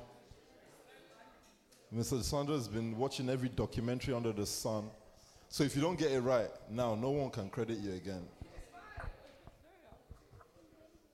Mr. 1.96 2.22
Sandra 2.24 2.56
has 2.56 2.68
been 2.68 2.98
watching 2.98 3.30
every 3.30 3.48
documentary 3.48 4.14
under 4.14 4.34
the 4.34 4.46
sun. 4.46 4.90
So 5.48 5.64
if 5.64 5.76
you 5.76 5.82
don't 5.82 5.98
get 5.98 6.12
it 6.12 6.20
right, 6.20 6.50
now 6.70 6.96
no 6.96 7.12
one 7.12 7.30
can 7.30 7.50
credit 7.50 7.78
you 7.78 7.94
again. 7.94 8.28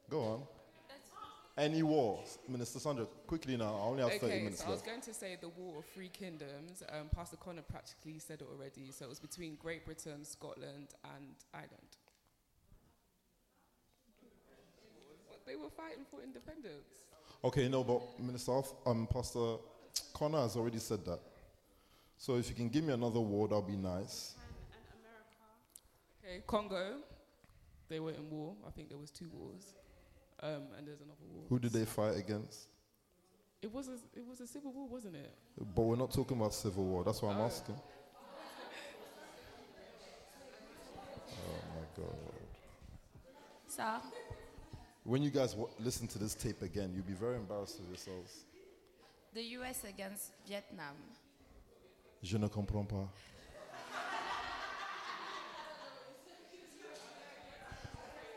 Go 0.10 0.22
on. 0.22 0.44
Any 1.58 1.84
war, 1.84 2.24
Minister 2.48 2.80
Sandra, 2.80 3.06
quickly 3.28 3.58
now. 3.58 3.76
I 3.76 3.82
only 3.88 4.04
have 4.04 4.14
30 4.14 4.26
Okay, 4.26 4.44
minutes 4.44 4.62
so 4.62 4.68
I 4.68 4.70
was 4.70 4.78
left. 4.80 4.88
going 4.90 5.02
to 5.02 5.14
say 5.14 5.38
the 5.40 5.50
War 5.50 5.80
of 5.80 5.86
Three 5.86 6.08
Kingdoms. 6.08 6.82
Um, 6.90 7.10
Pastor 7.14 7.36
Connor 7.36 7.62
practically 7.62 8.20
said 8.20 8.42
it 8.42 8.48
already. 8.50 8.92
So 8.92 9.06
it 9.06 9.10
was 9.10 9.20
between 9.20 9.56
Great 9.56 9.86
Britain, 9.86 10.24
Scotland, 10.24 10.96
and 11.04 11.36
Ireland. 11.54 11.98
They 15.46 15.56
were 15.56 15.70
fighting 15.70 16.06
for 16.10 16.22
independence. 16.24 16.88
Okay, 17.44 17.68
no, 17.68 17.84
but 17.84 18.02
Minister, 18.20 18.62
um, 18.86 19.08
Pastor 19.12 19.58
Connor 20.14 20.42
has 20.42 20.56
already 20.56 20.78
said 20.78 21.04
that. 21.06 21.20
So 22.18 22.38
if 22.38 22.48
you 22.50 22.56
can 22.56 22.70
give 22.70 22.84
me 22.86 22.94
another 22.94 23.20
war, 23.20 23.48
that'll 23.48 23.64
be 23.64 23.76
nice. 23.76 24.36
Okay, 26.24 26.42
Congo. 26.48 26.98
They 27.90 28.00
were 28.00 28.12
in 28.12 28.30
war. 28.30 28.56
I 28.66 28.70
think 28.70 28.88
there 28.88 28.98
was 28.98 29.12
two 29.12 29.30
wars. 29.34 29.74
Um, 30.44 30.64
and 30.78 30.88
there's 30.88 31.02
another 31.02 31.24
war. 31.34 31.44
Who 31.50 31.60
did 31.60 31.72
they 31.72 31.86
fight 31.86 32.18
against? 32.18 32.68
It 33.62 33.72
was 33.72 33.88
a, 33.90 33.98
it 34.16 34.26
was 34.28 34.40
a 34.42 34.48
civil 34.48 34.72
war, 34.74 34.88
wasn't 34.88 35.16
it? 35.18 35.32
But 35.76 35.84
we're 35.84 35.96
not 35.96 36.12
talking 36.12 36.36
about 36.38 36.54
civil 36.54 36.84
war. 36.84 37.04
That's 37.04 37.22
why 37.22 37.32
I'm 37.32 37.40
Oh. 37.42 37.46
asking. 37.46 37.76
Oh 41.34 41.62
my 41.76 41.86
God. 42.04 42.16
Sir, 43.68 44.02
When 45.04 45.24
you 45.24 45.30
guys 45.32 45.52
w- 45.54 45.70
listen 45.80 46.08
to 46.10 46.20
this 46.20 46.36
tape 46.36 46.62
again, 46.62 46.92
you'll 46.94 47.06
be 47.06 47.14
very 47.14 47.36
embarrassed 47.38 47.80
of 47.80 47.88
yourselves. 47.88 48.46
the 49.34 49.42
US 49.58 49.84
against 49.86 50.34
Vietnam. 50.48 50.96
Je 52.22 52.38
ne 52.38 52.48
comprends 52.50 52.88
pas. 52.88 53.08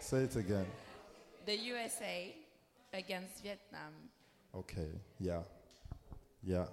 Say 0.01 0.19
it 0.25 0.37
again. 0.37 0.67
The 1.47 1.57
USA 1.57 2.35
against 2.93 3.43
Vietnam. 3.43 3.93
Okay, 4.55 4.89
yeah. 5.19 5.41
Yeah. 6.43 6.67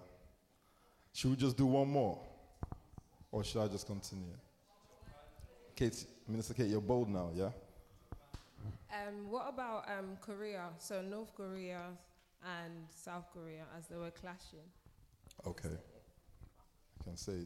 Should 1.14 1.32
we 1.32 1.36
just 1.36 1.58
do 1.58 1.66
one 1.66 1.90
more? 1.90 2.20
Or 3.32 3.44
should 3.44 3.62
I 3.62 3.68
just 3.68 3.86
continue? 3.86 4.38
Kate, 5.76 6.06
Minister 6.28 6.54
Kate, 6.54 6.68
you're 6.68 6.82
bold 6.82 7.10
now, 7.10 7.32
yeah? 7.34 7.50
Um, 8.92 9.30
what 9.30 9.50
about 9.50 9.86
um, 9.90 10.18
Korea? 10.22 10.70
So 10.78 11.02
North 11.02 11.34
Korea 11.36 11.82
and 12.44 12.74
South 12.94 13.26
Korea 13.34 13.64
as 13.78 13.88
they 13.88 13.96
were 13.96 14.12
clashing. 14.12 14.68
Okay. 15.46 15.70
I 17.00 17.04
can 17.04 17.18
say 17.18 17.46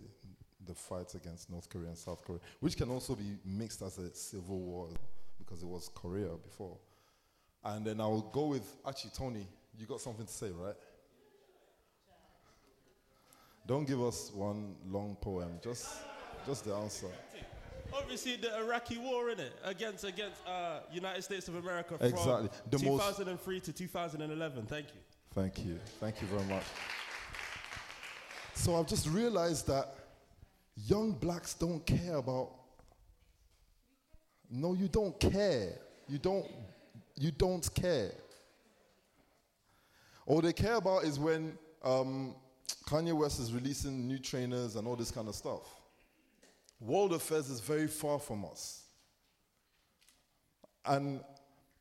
the 0.65 0.73
fight 0.73 1.13
against 1.15 1.49
North 1.49 1.69
Korea 1.69 1.89
and 1.89 1.97
South 1.97 2.23
Korea, 2.23 2.39
which 2.59 2.75
can 2.75 2.89
also 2.89 3.15
be 3.15 3.37
mixed 3.45 3.81
as 3.81 3.97
a 3.97 4.13
civil 4.13 4.59
war 4.59 4.89
because 5.37 5.63
it 5.63 5.67
was 5.67 5.89
Korea 5.93 6.29
before. 6.43 6.77
And 7.65 7.83
then 7.83 7.99
I'll 7.99 8.21
go 8.21 8.45
with, 8.45 8.75
actually, 8.87 9.11
Tony, 9.17 9.47
you 9.77 9.87
got 9.87 9.99
something 9.99 10.25
to 10.25 10.31
say, 10.31 10.51
right? 10.51 10.75
Don't 13.67 13.85
give 13.85 14.01
us 14.01 14.31
one 14.31 14.75
long 14.87 15.17
poem, 15.19 15.59
just, 15.63 15.87
just 16.45 16.65
the 16.65 16.75
answer. 16.75 17.07
Obviously, 17.91 18.35
the 18.35 18.55
Iraqi 18.57 18.97
war, 18.99 19.31
in 19.31 19.39
it 19.39 19.53
Against 19.63 20.03
against 20.03 20.45
uh, 20.45 20.81
United 20.91 21.23
States 21.23 21.47
of 21.47 21.55
America 21.55 21.97
from 21.97 22.07
Exactly. 22.07 22.49
The 22.69 22.79
most- 22.85 23.17
2003 23.17 23.59
to 23.61 23.73
2011. 23.73 24.65
Thank 24.67 24.87
you. 24.87 24.99
Thank 25.33 25.65
you. 25.65 25.79
Thank 25.99 26.21
you 26.21 26.27
very 26.27 26.43
much. 26.43 26.63
So 28.53 28.75
I've 28.79 28.87
just 28.87 29.07
realized 29.07 29.67
that 29.67 29.95
young 30.75 31.11
blacks 31.11 31.55
don't 31.55 31.85
care 31.85 32.15
about. 32.15 32.51
No, 34.49 34.73
you 34.73 34.87
don't 34.87 35.19
care. 35.19 35.73
You 36.07 36.19
don't. 36.19 36.45
You 37.17 37.31
don't 37.31 37.67
care. 37.73 38.11
All 40.25 40.41
they 40.41 40.53
care 40.53 40.75
about 40.75 41.03
is 41.03 41.19
when 41.19 41.57
um, 41.83 42.35
Kanye 42.87 43.13
West 43.13 43.39
is 43.39 43.53
releasing 43.53 44.07
new 44.07 44.19
trainers 44.19 44.75
and 44.75 44.87
all 44.87 44.95
this 44.95 45.11
kind 45.11 45.27
of 45.27 45.35
stuff. 45.35 45.67
World 46.79 47.13
affairs 47.13 47.49
is 47.49 47.59
very 47.59 47.87
far 47.87 48.19
from 48.19 48.45
us. 48.45 48.83
And 50.85 51.21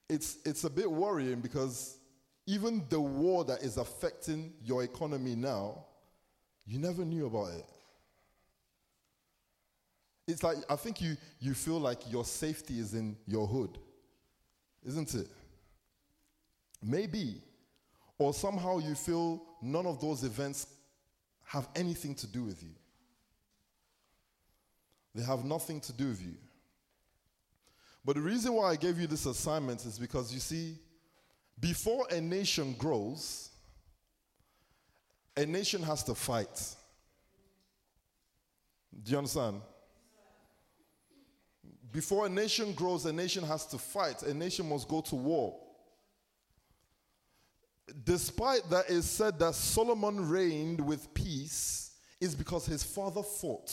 it's, 0.08 0.38
it's 0.44 0.64
a 0.64 0.70
bit 0.70 0.90
worrying 0.90 1.40
because 1.40 1.98
even 2.46 2.84
the 2.88 3.00
war 3.00 3.44
that 3.44 3.62
is 3.62 3.76
affecting 3.76 4.52
your 4.62 4.82
economy 4.82 5.34
now, 5.34 5.84
you 6.66 6.78
never 6.78 7.04
knew 7.04 7.26
about 7.26 7.52
it. 7.52 7.64
It's 10.26 10.42
like, 10.42 10.58
I 10.70 10.76
think 10.76 11.00
you, 11.00 11.16
you 11.40 11.54
feel 11.54 11.78
like 11.78 12.10
your 12.10 12.24
safety 12.24 12.78
is 12.78 12.94
in 12.94 13.16
your 13.26 13.46
hood, 13.46 13.78
isn't 14.84 15.14
it? 15.14 15.28
Maybe. 16.82 17.42
Or 18.18 18.32
somehow 18.32 18.78
you 18.78 18.94
feel 18.94 19.42
none 19.60 19.86
of 19.86 20.00
those 20.00 20.22
events 20.24 20.66
have 21.44 21.68
anything 21.74 22.14
to 22.16 22.26
do 22.26 22.44
with 22.44 22.62
you. 22.62 22.70
They 25.14 25.22
have 25.22 25.44
nothing 25.44 25.80
to 25.82 25.92
do 25.92 26.08
with 26.08 26.22
you. 26.22 26.34
But 28.04 28.16
the 28.16 28.22
reason 28.22 28.52
why 28.52 28.70
I 28.70 28.76
gave 28.76 28.98
you 28.98 29.06
this 29.06 29.26
assignment 29.26 29.84
is 29.86 29.98
because 29.98 30.32
you 30.32 30.40
see, 30.40 30.76
before 31.58 32.06
a 32.10 32.20
nation 32.20 32.74
grows, 32.78 33.50
a 35.36 35.46
nation 35.46 35.82
has 35.82 36.02
to 36.04 36.14
fight. 36.14 36.74
Do 39.02 39.12
you 39.12 39.18
understand? 39.18 39.60
Before 41.94 42.26
a 42.26 42.28
nation 42.28 42.72
grows, 42.72 43.06
a 43.06 43.12
nation 43.12 43.44
has 43.44 43.66
to 43.66 43.78
fight. 43.78 44.24
A 44.24 44.34
nation 44.34 44.68
must 44.68 44.88
go 44.88 45.00
to 45.02 45.14
war. 45.14 45.56
Despite 48.02 48.68
that, 48.70 48.86
it's 48.88 49.06
said 49.06 49.38
that 49.38 49.54
Solomon 49.54 50.28
reigned 50.28 50.84
with 50.84 51.14
peace, 51.14 51.92
is 52.20 52.34
because 52.34 52.66
his 52.66 52.82
father 52.82 53.22
fought. 53.22 53.72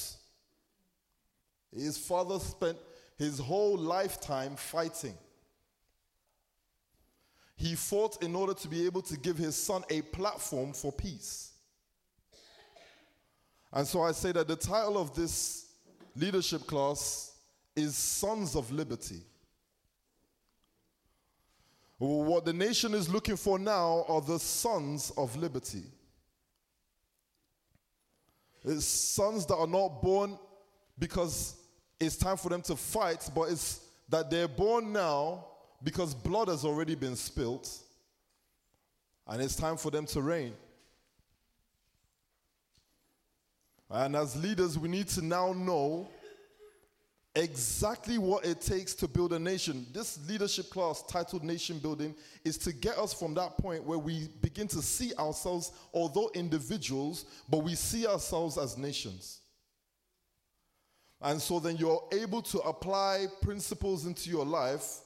His 1.76 1.98
father 1.98 2.38
spent 2.38 2.78
his 3.18 3.40
whole 3.40 3.76
lifetime 3.76 4.56
fighting. 4.56 5.18
He 7.56 7.74
fought 7.74 8.22
in 8.22 8.36
order 8.36 8.54
to 8.54 8.68
be 8.68 8.86
able 8.86 9.02
to 9.04 9.18
give 9.18 9.38
his 9.38 9.56
son 9.56 9.84
a 9.90 10.04
platform 10.04 10.74
for 10.74 10.92
peace. 10.92 11.54
And 13.74 13.88
so 13.88 14.04
I 14.04 14.12
say 14.12 14.32
that 14.34 14.48
the 14.48 14.56
title 14.56 15.00
of 15.00 15.16
this 15.16 15.66
leadership 16.16 16.68
class 16.68 17.31
is 17.76 17.96
Sons 17.96 18.56
of 18.56 18.72
Liberty. 18.72 19.22
What 22.02 22.46
the 22.46 22.54
nation 22.54 22.96
is 22.96 23.08
looking 23.10 23.38
for 23.38 23.60
now 23.60 24.06
are 24.08 24.22
the 24.22 24.40
sons 24.40 25.12
of 25.16 25.36
liberty. 25.36 25.84
It's 28.64 28.86
sons 28.86 29.46
that 29.46 29.56
are 29.56 29.68
not 29.68 30.02
born 30.02 30.40
because 30.98 31.58
it's 32.00 32.16
time 32.18 32.38
for 32.38 32.50
them 32.50 32.64
to 32.64 32.76
fight, 32.76 33.30
but 33.36 33.52
it's 33.52 33.82
that 34.10 34.32
they're 34.32 34.48
born 34.48 34.92
now 34.92 35.46
because 35.84 36.16
blood 36.16 36.48
has 36.48 36.66
already 36.66 36.96
been 36.96 37.16
spilt 37.16 37.72
and 39.28 39.40
it's 39.40 39.56
time 39.56 39.78
for 39.78 39.92
them 39.92 40.08
to 40.08 40.24
reign. 40.24 40.54
And 43.92 44.16
as 44.16 44.36
leaders, 44.36 44.80
we 44.80 44.90
need 44.90 45.08
to 45.10 45.22
now 45.22 45.54
know 45.54 46.10
exactly 47.36 48.18
what 48.18 48.46
it 48.46 48.62
takes 48.62 48.94
to 48.96 49.08
build 49.08 49.34
a 49.34 49.40
nation. 49.40 49.86
This 49.94 50.20
leadership 50.28 50.70
class 50.70 51.04
titled 51.04 51.44
Nation 51.44 51.80
Building 51.80 52.14
is 52.44 52.58
to 52.60 52.74
get 52.74 52.98
us 52.98 53.14
from 53.14 53.34
that 53.36 53.58
point 53.58 53.84
where 53.84 54.00
we 54.00 54.28
begin 54.42 54.68
to 54.70 54.82
see 54.82 55.14
ourselves, 55.16 55.72
although 55.94 56.30
individuals, 56.34 57.26
but 57.50 57.60
we 57.60 57.76
see 57.76 58.06
ourselves 58.06 58.58
as 58.58 58.78
nations. 58.78 59.40
And 61.22 61.40
so 61.40 61.60
then 61.60 61.78
you're 61.78 62.04
able 62.12 62.42
to 62.42 62.60
apply 62.60 63.28
principles 63.42 64.06
into 64.06 64.30
your 64.30 64.46
life 64.46 65.00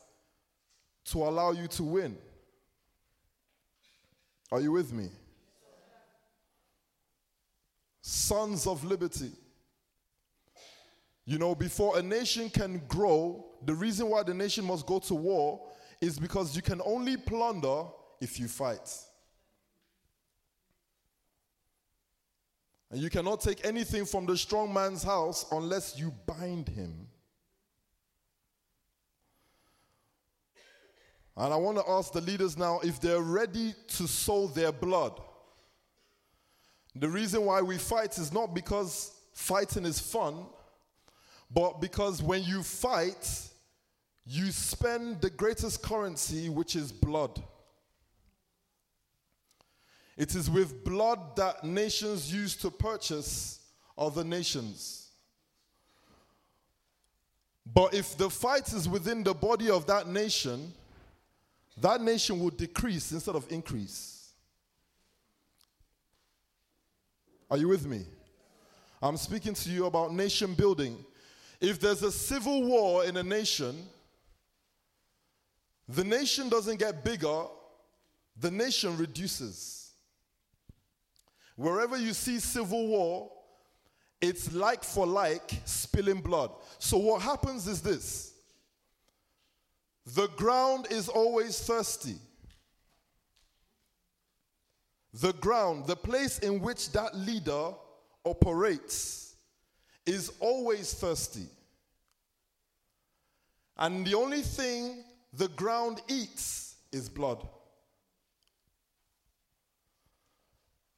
to 1.05 1.19
allow 1.19 1.51
you 1.51 1.67
to 1.67 1.83
win. 1.83 2.17
Are 4.51 4.61
you 4.61 4.71
with 4.71 4.93
me? 4.93 5.09
Sons 8.01 8.65
of 8.65 8.83
liberty. 8.83 9.31
You 11.25 11.39
know, 11.39 11.55
before 11.55 11.97
a 11.97 12.03
nation 12.03 12.49
can 12.49 12.81
grow, 12.87 13.45
the 13.65 13.73
reason 13.73 14.09
why 14.09 14.21
the 14.21 14.33
nation 14.33 14.63
must 14.63 14.85
go 14.85 14.99
to 14.99 15.15
war 15.15 15.67
is 15.99 16.19
because 16.19 16.55
you 16.55 16.61
can 16.61 16.81
only 16.85 17.17
plunder 17.17 17.85
if 18.21 18.39
you 18.39 18.47
fight. 18.47 18.89
And 22.91 23.01
you 23.01 23.09
cannot 23.09 23.41
take 23.41 23.65
anything 23.65 24.05
from 24.05 24.27
the 24.27 24.37
strong 24.37 24.71
man's 24.71 25.03
house 25.03 25.45
unless 25.51 25.97
you 25.97 26.13
bind 26.27 26.69
him. 26.69 27.07
And 31.35 31.51
I 31.51 31.57
want 31.57 31.77
to 31.77 31.89
ask 31.89 32.13
the 32.13 32.21
leaders 32.21 32.57
now 32.57 32.79
if 32.83 33.01
they're 33.01 33.21
ready 33.21 33.73
to 33.97 34.07
sow 34.07 34.47
their 34.47 34.71
blood. 34.71 35.19
The 36.95 37.09
reason 37.09 37.43
why 37.43 37.61
we 37.61 37.77
fight 37.77 38.17
is 38.17 38.31
not 38.31 38.53
because 38.53 39.11
fighting 39.33 39.85
is 39.85 39.99
fun, 39.99 40.45
but 41.55 41.79
because 41.79 42.21
when 42.21 42.43
you 42.43 42.61
fight, 42.61 43.49
you 44.27 44.51
spend 44.51 45.21
the 45.21 45.29
greatest 45.29 45.81
currency, 45.81 46.49
which 46.49 46.75
is 46.75 46.91
blood. 46.91 47.41
It 50.17 50.35
is 50.35 50.49
with 50.49 50.83
blood 50.83 51.37
that 51.37 51.63
nations 51.63 52.31
use 52.33 52.57
to 52.57 52.69
purchase 52.69 53.59
other 53.97 54.23
nations. 54.23 55.09
But 57.73 57.93
if 57.93 58.17
the 58.17 58.29
fight 58.29 58.71
is 58.73 58.87
within 58.87 59.23
the 59.23 59.33
body 59.33 59.69
of 59.69 59.87
that 59.87 60.07
nation, 60.07 60.73
that 61.77 62.01
nation 62.01 62.39
will 62.39 62.51
decrease 62.51 63.13
instead 63.13 63.35
of 63.35 63.49
increase. 63.49 64.29
Are 67.49 67.57
you 67.57 67.69
with 67.69 67.85
me? 67.85 68.05
I'm 69.01 69.17
speaking 69.17 69.53
to 69.53 69.69
you 69.69 69.85
about 69.85 70.13
nation 70.13 70.53
building. 70.53 70.97
If 71.59 71.79
there's 71.79 72.03
a 72.03 72.11
civil 72.11 72.63
war 72.63 73.05
in 73.05 73.17
a 73.17 73.23
nation, 73.23 73.75
the 75.87 76.03
nation 76.03 76.49
doesn't 76.49 76.77
get 76.77 77.03
bigger, 77.03 77.43
the 78.39 78.51
nation 78.51 78.97
reduces. 78.97 79.91
Wherever 81.55 81.97
you 81.97 82.13
see 82.13 82.39
civil 82.39 82.87
war, 82.87 83.31
it's 84.21 84.51
like 84.53 84.83
for 84.83 85.05
like 85.05 85.61
spilling 85.65 86.21
blood. 86.21 86.51
So, 86.79 86.97
what 86.97 87.21
happens 87.21 87.67
is 87.67 87.81
this 87.81 88.33
the 90.05 90.27
ground 90.35 90.87
is 90.91 91.09
always 91.09 91.59
thirsty. 91.59 92.15
The 95.13 95.33
ground, 95.33 95.87
the 95.87 95.95
place 95.95 96.39
in 96.39 96.59
which 96.59 96.91
that 96.91 97.15
leader 97.15 97.71
operates, 98.25 99.24
is 100.05 100.31
always 100.39 100.93
thirsty. 100.93 101.47
And 103.77 104.05
the 104.05 104.15
only 104.15 104.41
thing 104.41 105.03
the 105.33 105.47
ground 105.49 106.01
eats 106.07 106.75
is 106.91 107.09
blood. 107.09 107.45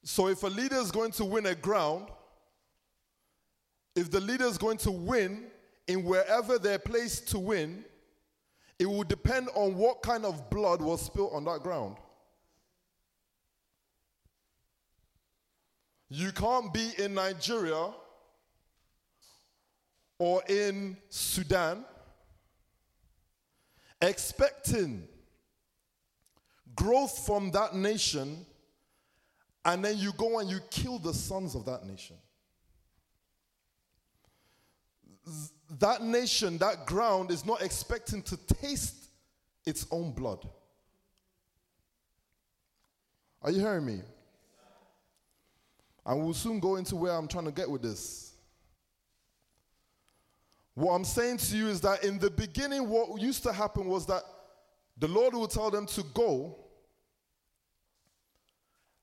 So 0.04 0.28
if 0.28 0.42
a 0.42 0.46
leader 0.46 0.76
is 0.76 0.90
going 0.90 1.12
to 1.12 1.24
win 1.24 1.46
a 1.46 1.54
ground, 1.54 2.06
if 3.94 4.10
the 4.10 4.20
leader 4.20 4.44
is 4.44 4.56
going 4.56 4.78
to 4.78 4.90
win 4.90 5.44
in 5.86 6.04
wherever 6.04 6.58
they're 6.58 6.78
placed 6.78 7.28
to 7.30 7.38
win, 7.38 7.84
it 8.78 8.86
will 8.86 9.02
depend 9.02 9.48
on 9.54 9.74
what 9.76 10.02
kind 10.02 10.24
of 10.24 10.48
blood 10.50 10.80
was 10.80 11.02
spilled 11.02 11.32
on 11.32 11.44
that 11.46 11.62
ground. 11.62 11.96
You 16.08 16.30
can't 16.32 16.72
be 16.72 16.92
in 16.96 17.14
Nigeria 17.14 17.90
or 20.18 20.42
in 20.48 20.96
Sudan 21.08 21.84
expecting 24.00 25.06
growth 26.74 27.26
from 27.26 27.50
that 27.52 27.74
nation, 27.74 28.44
and 29.64 29.84
then 29.84 29.98
you 29.98 30.12
go 30.12 30.38
and 30.38 30.48
you 30.48 30.60
kill 30.70 30.98
the 30.98 31.12
sons 31.12 31.54
of 31.54 31.64
that 31.64 31.84
nation. 31.84 32.16
That 35.78 36.02
nation, 36.02 36.56
that 36.58 36.86
ground 36.86 37.30
is 37.30 37.44
not 37.44 37.62
expecting 37.62 38.22
to 38.22 38.36
taste 38.36 39.10
its 39.66 39.86
own 39.90 40.12
blood. 40.12 40.48
Are 43.42 43.50
you 43.50 43.60
hearing 43.60 43.84
me? 43.84 44.00
And 46.06 46.24
we'll 46.24 46.32
soon 46.32 46.58
go 46.58 46.76
into 46.76 46.96
where 46.96 47.12
I'm 47.12 47.28
trying 47.28 47.44
to 47.44 47.52
get 47.52 47.68
with 47.68 47.82
this. 47.82 48.27
What 50.78 50.94
I'm 50.94 51.04
saying 51.04 51.38
to 51.38 51.56
you 51.56 51.66
is 51.66 51.80
that 51.80 52.04
in 52.04 52.20
the 52.20 52.30
beginning, 52.30 52.88
what 52.88 53.20
used 53.20 53.42
to 53.42 53.52
happen 53.52 53.86
was 53.86 54.06
that 54.06 54.22
the 54.96 55.08
Lord 55.08 55.34
would 55.34 55.50
tell 55.50 55.72
them 55.72 55.86
to 55.86 56.04
go 56.14 56.56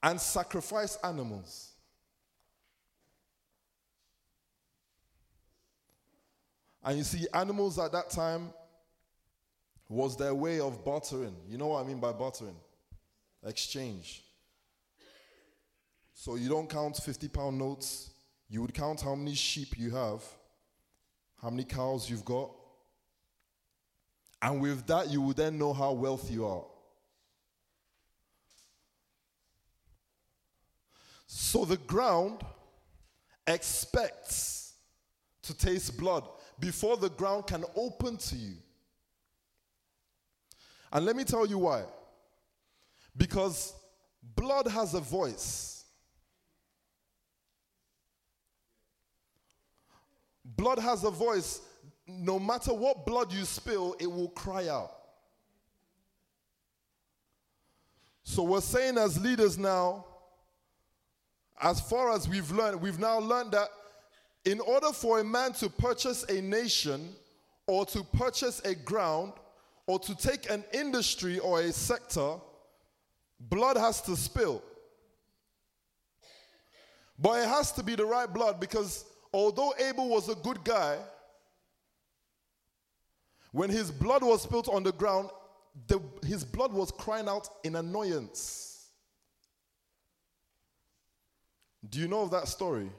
and 0.01 0.19
sacrifice 0.21 0.97
animals. 1.03 1.73
And 6.81 6.97
you 6.97 7.03
see, 7.03 7.27
animals 7.33 7.77
at 7.77 7.91
that 7.91 8.09
time 8.09 8.53
was 9.89 10.15
their 10.15 10.33
way 10.33 10.61
of 10.61 10.85
bartering. 10.85 11.35
You 11.45 11.57
know 11.57 11.67
what 11.67 11.83
I 11.83 11.87
mean 11.89 11.99
by 11.99 12.13
bartering? 12.13 12.55
Exchange. 13.45 14.23
So 16.13 16.35
you 16.35 16.47
don't 16.47 16.69
count 16.69 16.95
50 16.95 17.27
pound 17.27 17.57
notes, 17.57 18.11
you 18.47 18.61
would 18.61 18.73
count 18.73 19.01
how 19.01 19.13
many 19.13 19.35
sheep 19.35 19.77
you 19.77 19.91
have, 19.91 20.23
how 21.41 21.49
many 21.49 21.63
cows 21.63 22.09
you've 22.09 22.25
got. 22.25 22.51
And 24.41 24.61
with 24.61 24.85
that, 24.87 25.09
you 25.09 25.21
would 25.21 25.37
then 25.37 25.57
know 25.57 25.73
how 25.73 25.91
wealthy 25.91 26.33
you 26.33 26.45
are. 26.45 26.63
So 31.25 31.65
the 31.65 31.77
ground 31.77 32.41
expects 33.47 34.73
to 35.41 35.57
taste 35.57 35.97
blood 35.97 36.27
before 36.59 36.97
the 36.97 37.09
ground 37.09 37.47
can 37.47 37.65
open 37.75 38.17
to 38.17 38.35
you. 38.35 38.55
And 40.91 41.05
let 41.05 41.15
me 41.15 41.23
tell 41.23 41.45
you 41.45 41.57
why. 41.59 41.83
Because 43.17 43.73
blood 44.35 44.67
has 44.67 44.93
a 44.93 44.99
voice. 44.99 45.74
Blood 50.55 50.79
has 50.79 51.03
a 51.03 51.11
voice. 51.11 51.61
No 52.07 52.39
matter 52.39 52.73
what 52.73 53.05
blood 53.05 53.31
you 53.33 53.45
spill, 53.45 53.95
it 53.99 54.07
will 54.07 54.29
cry 54.29 54.67
out. 54.67 54.91
So 58.23 58.43
we're 58.43 58.61
saying 58.61 58.97
as 58.97 59.21
leaders 59.21 59.57
now, 59.57 60.05
as 61.61 61.79
far 61.79 62.11
as 62.13 62.27
we've 62.27 62.51
learned, 62.51 62.81
we've 62.81 62.99
now 62.99 63.19
learned 63.19 63.51
that 63.51 63.69
in 64.45 64.59
order 64.59 64.91
for 64.91 65.19
a 65.19 65.23
man 65.23 65.53
to 65.53 65.69
purchase 65.69 66.23
a 66.23 66.41
nation 66.41 67.09
or 67.67 67.85
to 67.87 68.03
purchase 68.03 68.59
a 68.61 68.75
ground 68.75 69.33
or 69.87 69.99
to 69.99 70.15
take 70.15 70.49
an 70.49 70.63
industry 70.73 71.39
or 71.39 71.61
a 71.61 71.71
sector, 71.71 72.35
blood 73.39 73.77
has 73.77 74.01
to 74.01 74.15
spill. 74.15 74.61
But 77.17 77.43
it 77.43 77.47
has 77.47 77.71
to 77.73 77.83
be 77.83 77.95
the 77.95 78.05
right 78.05 78.31
blood 78.31 78.59
because 78.59 79.05
although 79.35 79.73
Abel 79.77 80.07
was 80.07 80.29
a 80.29 80.35
good 80.35 80.63
guy, 80.63 80.97
when 83.51 83.69
his 83.69 83.91
blood 83.91 84.23
was 84.23 84.43
spilled 84.43 84.69
on 84.69 84.83
the 84.83 84.91
ground, 84.93 85.29
the, 85.87 85.99
his 86.25 86.43
blood 86.43 86.71
was 86.71 86.91
crying 86.91 87.27
out 87.27 87.49
in 87.63 87.75
annoyance. 87.75 88.87
Do 91.89 91.99
you 91.99 92.07
know 92.07 92.21
of 92.21 92.31
that 92.31 92.47
story? 92.47 92.89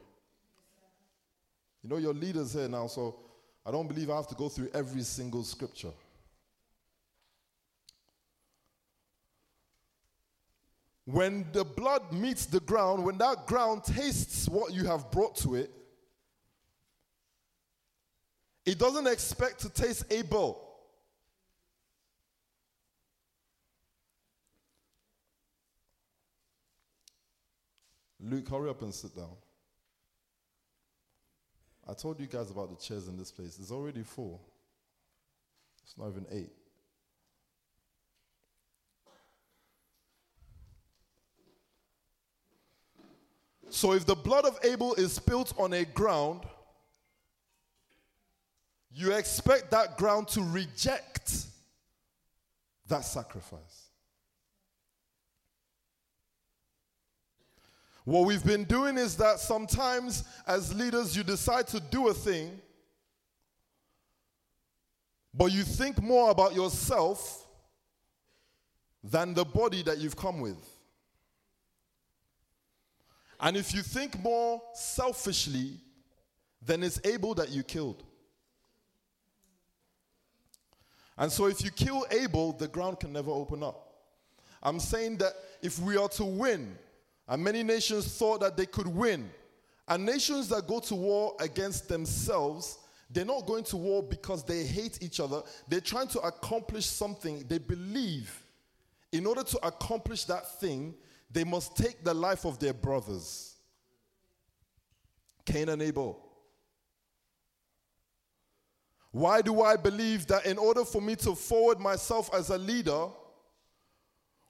You 1.82 1.90
know, 1.90 1.96
your 1.96 2.14
leaders 2.14 2.52
here 2.52 2.68
now, 2.68 2.86
so 2.86 3.16
I 3.64 3.70
don't 3.70 3.88
believe 3.88 4.10
I 4.10 4.16
have 4.16 4.28
to 4.28 4.34
go 4.34 4.48
through 4.48 4.70
every 4.74 5.02
single 5.02 5.42
scripture. 5.42 5.92
When 11.06 11.46
the 11.52 11.64
blood 11.64 12.12
meets 12.12 12.46
the 12.46 12.60
ground, 12.60 13.04
when 13.04 13.16
that 13.18 13.46
ground 13.46 13.84
tastes 13.84 14.48
what 14.48 14.74
you 14.74 14.84
have 14.84 15.10
brought 15.10 15.36
to 15.36 15.54
it, 15.54 15.70
it 18.66 18.78
doesn't 18.78 19.06
expect 19.06 19.60
to 19.60 19.68
taste 19.70 20.04
Abel. 20.10 20.62
Luke, 28.20 28.48
hurry 28.48 28.68
up 28.68 28.82
and 28.82 28.92
sit 28.92 29.14
down. 29.14 29.36
I 31.88 31.92
told 31.92 32.18
you 32.18 32.26
guys 32.26 32.50
about 32.50 32.70
the 32.70 32.84
chairs 32.84 33.06
in 33.06 33.16
this 33.16 33.30
place. 33.30 33.56
It's 33.60 33.70
already 33.70 34.02
four. 34.02 34.40
It's 35.84 35.96
not 35.96 36.08
even 36.08 36.26
eight. 36.32 36.50
So 43.70 43.92
if 43.92 44.04
the 44.06 44.16
blood 44.16 44.44
of 44.44 44.58
Abel 44.64 44.94
is 44.94 45.12
spilt 45.12 45.52
on 45.56 45.72
a 45.72 45.84
ground, 45.84 46.40
you 48.96 49.12
expect 49.12 49.70
that 49.72 49.98
ground 49.98 50.26
to 50.26 50.40
reject 50.40 51.44
that 52.88 53.04
sacrifice. 53.04 53.90
What 58.04 58.24
we've 58.24 58.44
been 58.44 58.64
doing 58.64 58.96
is 58.96 59.14
that 59.18 59.38
sometimes, 59.38 60.24
as 60.46 60.74
leaders, 60.74 61.14
you 61.14 61.22
decide 61.22 61.66
to 61.68 61.80
do 61.80 62.08
a 62.08 62.14
thing, 62.14 62.58
but 65.34 65.52
you 65.52 65.62
think 65.62 66.00
more 66.00 66.30
about 66.30 66.54
yourself 66.54 67.46
than 69.04 69.34
the 69.34 69.44
body 69.44 69.82
that 69.82 69.98
you've 69.98 70.16
come 70.16 70.40
with. 70.40 70.70
And 73.40 73.58
if 73.58 73.74
you 73.74 73.82
think 73.82 74.18
more 74.22 74.62
selfishly, 74.72 75.80
then 76.62 76.82
it's 76.82 76.98
Abel 77.04 77.34
that 77.34 77.50
you 77.50 77.62
killed. 77.62 78.02
And 81.18 81.32
so 81.32 81.46
if 81.46 81.64
you 81.64 81.70
kill 81.70 82.04
Abel, 82.10 82.52
the 82.52 82.68
ground 82.68 83.00
can 83.00 83.12
never 83.12 83.30
open 83.30 83.62
up. 83.62 83.94
I'm 84.62 84.80
saying 84.80 85.18
that 85.18 85.34
if 85.62 85.78
we 85.78 85.96
are 85.96 86.08
to 86.10 86.24
win, 86.24 86.76
and 87.28 87.42
many 87.42 87.62
nations 87.62 88.06
thought 88.16 88.40
that 88.40 88.56
they 88.56 88.66
could 88.66 88.86
win, 88.86 89.30
and 89.88 90.04
nations 90.04 90.48
that 90.48 90.66
go 90.66 90.80
to 90.80 90.94
war 90.94 91.36
against 91.40 91.88
themselves, 91.88 92.78
they're 93.10 93.24
not 93.24 93.46
going 93.46 93.64
to 93.64 93.76
war 93.76 94.02
because 94.02 94.42
they 94.44 94.64
hate 94.64 94.98
each 95.00 95.20
other. 95.20 95.42
They're 95.68 95.80
trying 95.80 96.08
to 96.08 96.20
accomplish 96.20 96.86
something 96.86 97.44
they 97.48 97.58
believe. 97.58 98.42
In 99.12 99.26
order 99.26 99.44
to 99.44 99.66
accomplish 99.66 100.24
that 100.24 100.58
thing, 100.60 100.94
they 101.30 101.44
must 101.44 101.76
take 101.76 102.02
the 102.02 102.12
life 102.12 102.44
of 102.44 102.58
their 102.58 102.74
brothers. 102.74 103.54
Cain 105.44 105.68
and 105.68 105.80
Abel? 105.80 106.25
Why 109.16 109.40
do 109.40 109.62
I 109.62 109.76
believe 109.76 110.26
that 110.26 110.44
in 110.44 110.58
order 110.58 110.84
for 110.84 111.00
me 111.00 111.16
to 111.16 111.34
forward 111.34 111.80
myself 111.80 112.28
as 112.34 112.50
a 112.50 112.58
leader 112.58 113.06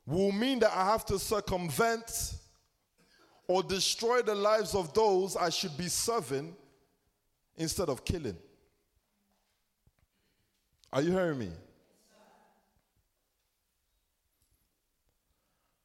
will 0.04 0.32
mean 0.32 0.58
that 0.58 0.72
I 0.76 0.86
have 0.86 1.04
to 1.04 1.20
circumvent 1.20 2.34
or 3.46 3.62
destroy 3.62 4.22
the 4.22 4.34
lives 4.34 4.74
of 4.74 4.92
those 4.92 5.36
I 5.36 5.50
should 5.50 5.76
be 5.76 5.86
serving 5.86 6.56
instead 7.56 7.88
of 7.88 8.04
killing? 8.04 8.36
Are 10.92 11.00
you 11.00 11.12
hearing 11.12 11.38
me? 11.38 11.50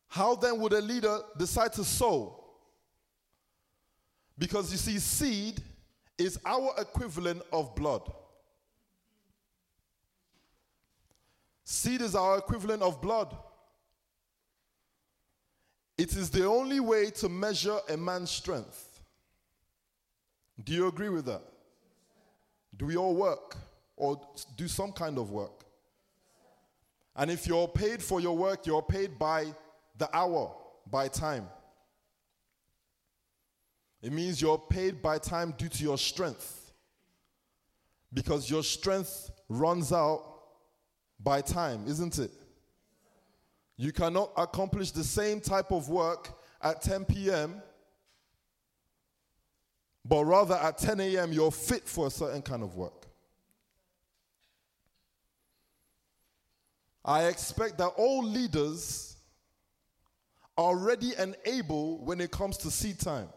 How 0.08 0.34
then 0.34 0.60
would 0.60 0.74
a 0.74 0.82
leader 0.82 1.20
decide 1.38 1.74
to 1.74 1.84
sow? 1.84 2.44
Because 4.40 4.72
you 4.72 4.80
see, 4.80 4.98
seed 4.98 5.62
is 6.18 6.40
our 6.44 6.74
equivalent 6.80 7.44
of 7.54 7.76
blood. 7.76 8.12
Seed 11.64 12.02
is 12.02 12.16
our 12.16 12.38
equivalent 12.38 12.82
of 12.82 13.02
blood. 13.02 13.36
It 15.98 16.16
is 16.16 16.30
the 16.30 16.46
only 16.46 16.80
way 16.80 17.12
to 17.12 17.30
measure 17.30 17.78
a 17.90 17.96
man's 17.96 18.32
strength. 18.32 19.00
Do 20.64 20.74
you 20.74 20.88
agree 20.88 21.10
with 21.10 21.26
that? 21.26 21.44
Do 22.76 22.86
we 22.86 22.98
all 22.98 23.16
work 23.16 23.56
or 23.96 24.20
do 24.58 24.68
some 24.68 24.92
kind 24.92 25.18
of 25.18 25.32
work? 25.32 25.64
And 27.16 27.30
if 27.30 27.46
you're 27.46 27.68
paid 27.68 28.02
for 28.02 28.20
your 28.20 28.36
work, 28.36 28.66
you're 28.66 28.82
paid 28.82 29.20
by 29.20 29.54
the 29.98 30.10
hour, 30.16 30.56
by 30.90 31.08
time. 31.08 31.48
It 34.02 34.12
means 34.12 34.42
you're 34.42 34.58
paid 34.58 35.02
by 35.02 35.20
time 35.20 35.54
due 35.58 35.70
to 35.70 35.84
your 35.84 35.98
strength. 35.98 36.74
Because 38.14 38.50
your 38.50 38.64
strength 38.64 39.30
runs 39.48 39.94
out 39.94 40.31
by 41.24 41.42
time, 41.42 41.86
isn't 41.88 42.20
it? 42.20 42.32
You 43.78 43.92
cannot 43.92 44.32
accomplish 44.38 44.92
the 44.92 45.04
same 45.04 45.42
type 45.42 45.72
of 45.72 45.90
work 45.90 46.30
at 46.62 46.82
10 46.82 47.06
p.m., 47.06 47.62
but 50.06 50.26
rather 50.26 50.56
at 50.56 50.78
10 50.78 51.00
a.m., 51.00 51.32
you're 51.32 51.52
fit 51.52 51.88
for 51.88 52.08
a 52.08 52.12
certain 52.12 52.42
kind 52.42 52.64
of 52.64 52.76
work. 52.76 53.08
I 57.04 57.26
expect 57.26 57.78
that 57.80 57.88
all 57.98 58.24
leaders 58.24 59.16
are 60.58 60.76
ready 60.76 61.14
and 61.18 61.36
able 61.46 62.04
when 62.04 62.22
it 62.22 62.30
comes 62.30 62.58
to 62.58 62.72
seed 62.72 63.00
time. 63.00 63.30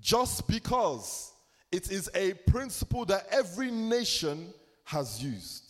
Just 0.00 0.46
because 0.48 1.32
it 1.72 1.90
is 1.90 2.08
a 2.14 2.34
principle 2.50 3.04
that 3.06 3.26
every 3.30 3.70
nation 3.70 4.52
has 4.84 5.22
used. 5.22 5.69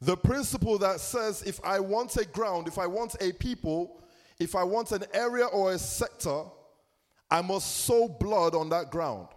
The 0.00 0.16
principle 0.16 0.78
that 0.78 1.00
says 1.00 1.42
if 1.42 1.60
I 1.64 1.80
want 1.80 2.16
a 2.16 2.24
ground, 2.24 2.68
if 2.68 2.78
I 2.78 2.86
want 2.86 3.16
a 3.20 3.32
people, 3.32 4.00
if 4.38 4.54
I 4.54 4.62
want 4.62 4.92
an 4.92 5.04
area 5.12 5.46
or 5.46 5.72
a 5.72 5.78
sector, 5.78 6.44
I 7.30 7.42
must 7.42 7.84
sow 7.84 8.08
blood 8.08 8.54
on 8.54 8.68
that 8.70 8.90
ground. 8.90 9.28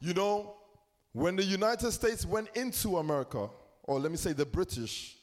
You 0.00 0.14
know, 0.14 0.56
when 1.12 1.36
the 1.36 1.44
United 1.44 1.92
States 1.92 2.26
went 2.26 2.48
into 2.56 2.98
America, 2.98 3.48
or 3.84 4.00
let 4.00 4.10
me 4.10 4.16
say 4.16 4.32
the 4.32 4.46
British, 4.46 5.16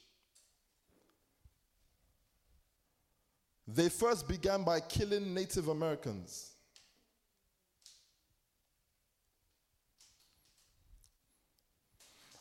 they 3.74 3.90
first 3.90 4.28
began 4.28 4.64
by 4.64 4.80
killing 4.80 5.34
Native 5.34 5.68
Americans. 5.68 6.52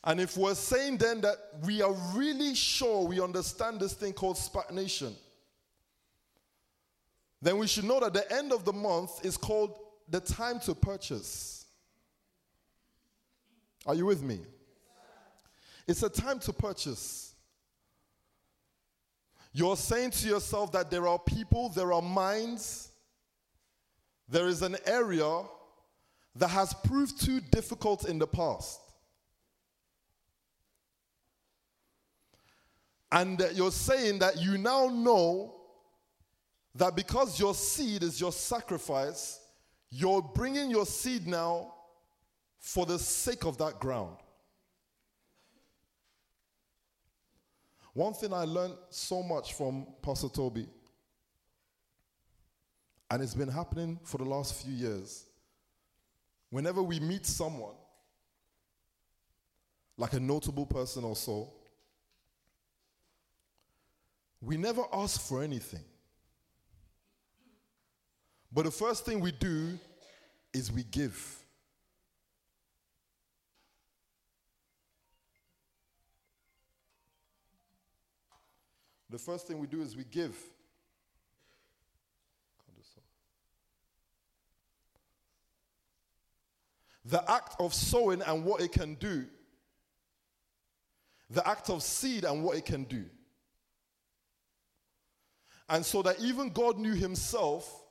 And 0.04 0.20
if 0.20 0.36
we're 0.36 0.54
saying 0.54 0.98
then 0.98 1.20
that 1.20 1.36
we 1.64 1.82
are 1.82 1.92
really 2.14 2.54
sure 2.54 3.06
we 3.06 3.20
understand 3.20 3.80
this 3.80 3.92
thing 3.92 4.12
called 4.14 4.36
SPAC 4.36 4.70
Nation, 4.70 5.14
then 7.42 7.58
we 7.58 7.66
should 7.66 7.84
know 7.84 8.00
that 8.00 8.14
the 8.14 8.32
end 8.32 8.52
of 8.52 8.64
the 8.64 8.72
month 8.72 9.24
is 9.24 9.36
called 9.36 9.78
the 10.08 10.20
time 10.20 10.60
to 10.60 10.74
purchase. 10.74 11.66
Are 13.86 13.94
you 13.94 14.06
with 14.06 14.22
me? 14.22 14.40
It's 15.86 16.02
a 16.02 16.08
time 16.08 16.38
to 16.40 16.52
purchase. 16.52 17.27
You're 19.52 19.76
saying 19.76 20.10
to 20.12 20.28
yourself 20.28 20.72
that 20.72 20.90
there 20.90 21.08
are 21.08 21.18
people, 21.18 21.68
there 21.70 21.92
are 21.92 22.02
minds, 22.02 22.90
there 24.28 24.46
is 24.46 24.62
an 24.62 24.76
area 24.86 25.42
that 26.36 26.48
has 26.48 26.74
proved 26.84 27.20
too 27.20 27.40
difficult 27.40 28.08
in 28.08 28.18
the 28.18 28.26
past. 28.26 28.80
And 33.10 33.38
that 33.38 33.56
you're 33.56 33.72
saying 33.72 34.18
that 34.18 34.36
you 34.36 34.58
now 34.58 34.88
know 34.88 35.54
that 36.74 36.94
because 36.94 37.40
your 37.40 37.54
seed 37.54 38.02
is 38.02 38.20
your 38.20 38.32
sacrifice, 38.32 39.40
you're 39.90 40.22
bringing 40.22 40.70
your 40.70 40.84
seed 40.84 41.26
now 41.26 41.72
for 42.58 42.84
the 42.84 42.98
sake 42.98 43.44
of 43.44 43.56
that 43.58 43.80
ground. 43.80 44.16
One 47.98 48.12
thing 48.12 48.32
I 48.32 48.44
learned 48.44 48.76
so 48.90 49.24
much 49.24 49.54
from 49.54 49.84
Pastor 50.02 50.28
Tobi, 50.28 50.68
and 53.10 53.20
it's 53.20 53.34
been 53.34 53.48
happening 53.48 53.98
for 54.04 54.18
the 54.18 54.24
last 54.24 54.62
few 54.62 54.72
years. 54.72 55.24
Whenever 56.50 56.80
we 56.80 57.00
meet 57.00 57.26
someone, 57.26 57.74
like 59.96 60.12
a 60.12 60.20
notable 60.20 60.64
person 60.64 61.02
or 61.02 61.16
so, 61.16 61.52
we 64.40 64.56
never 64.56 64.84
ask 64.92 65.20
for 65.20 65.42
anything. 65.42 65.82
But 68.52 68.66
the 68.66 68.70
first 68.70 69.06
thing 69.06 69.18
we 69.18 69.32
do 69.32 69.76
is 70.54 70.70
we 70.70 70.84
give. 70.84 71.37
The 79.10 79.18
first 79.18 79.46
thing 79.46 79.58
we 79.58 79.66
do 79.66 79.80
is 79.80 79.96
we 79.96 80.04
give. 80.04 80.36
The 87.04 87.30
act 87.30 87.56
of 87.58 87.72
sowing 87.72 88.20
and 88.20 88.44
what 88.44 88.60
it 88.60 88.72
can 88.72 88.94
do. 88.94 89.24
The 91.30 91.46
act 91.48 91.70
of 91.70 91.82
seed 91.82 92.24
and 92.24 92.44
what 92.44 92.58
it 92.58 92.66
can 92.66 92.84
do. 92.84 93.04
And 95.70 95.84
so 95.84 96.02
that 96.02 96.20
even 96.20 96.50
God 96.50 96.78
knew 96.78 96.94
himself 96.94 97.84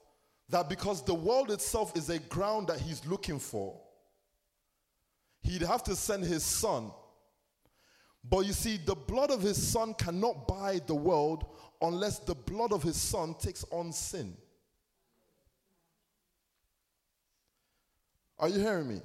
that 0.49 0.69
because 0.69 1.03
the 1.03 1.13
world 1.13 1.51
itself 1.51 1.95
is 1.97 2.09
a 2.09 2.19
ground 2.19 2.67
that 2.67 2.79
he's 2.79 3.05
looking 3.05 3.39
for, 3.39 3.79
he'd 5.41 5.61
have 5.61 5.83
to 5.83 5.95
send 5.95 6.23
his 6.23 6.43
son. 6.43 6.91
But 8.29 8.45
you 8.45 8.53
see, 8.53 8.77
the 8.77 8.95
blood 8.95 9.31
of 9.31 9.41
his 9.41 9.61
son 9.61 9.93
cannot 9.93 10.47
buy 10.47 10.81
the 10.85 10.95
world 10.95 11.45
unless 11.81 12.19
the 12.19 12.35
blood 12.35 12.73
of 12.73 12.83
his 12.83 12.97
son 12.97 13.35
takes 13.35 13.63
on 13.71 13.93
sin. 13.93 14.35
Are 18.39 18.49
you 18.49 18.59
hearing 18.59 18.89
me? 18.89 19.01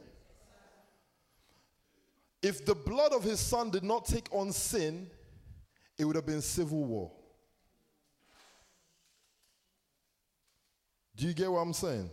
If 2.42 2.64
the 2.64 2.74
blood 2.74 3.12
of 3.12 3.22
his 3.22 3.38
son 3.38 3.70
did 3.70 3.84
not 3.84 4.04
take 4.04 4.26
on 4.32 4.50
sin, 4.52 5.08
it 5.96 6.04
would 6.04 6.16
have 6.16 6.26
been 6.26 6.42
civil 6.42 6.84
war. 6.84 7.12
Do 11.14 11.28
you 11.28 11.34
get 11.34 11.50
what 11.50 11.60
I'm 11.60 11.72
saying? 11.72 12.10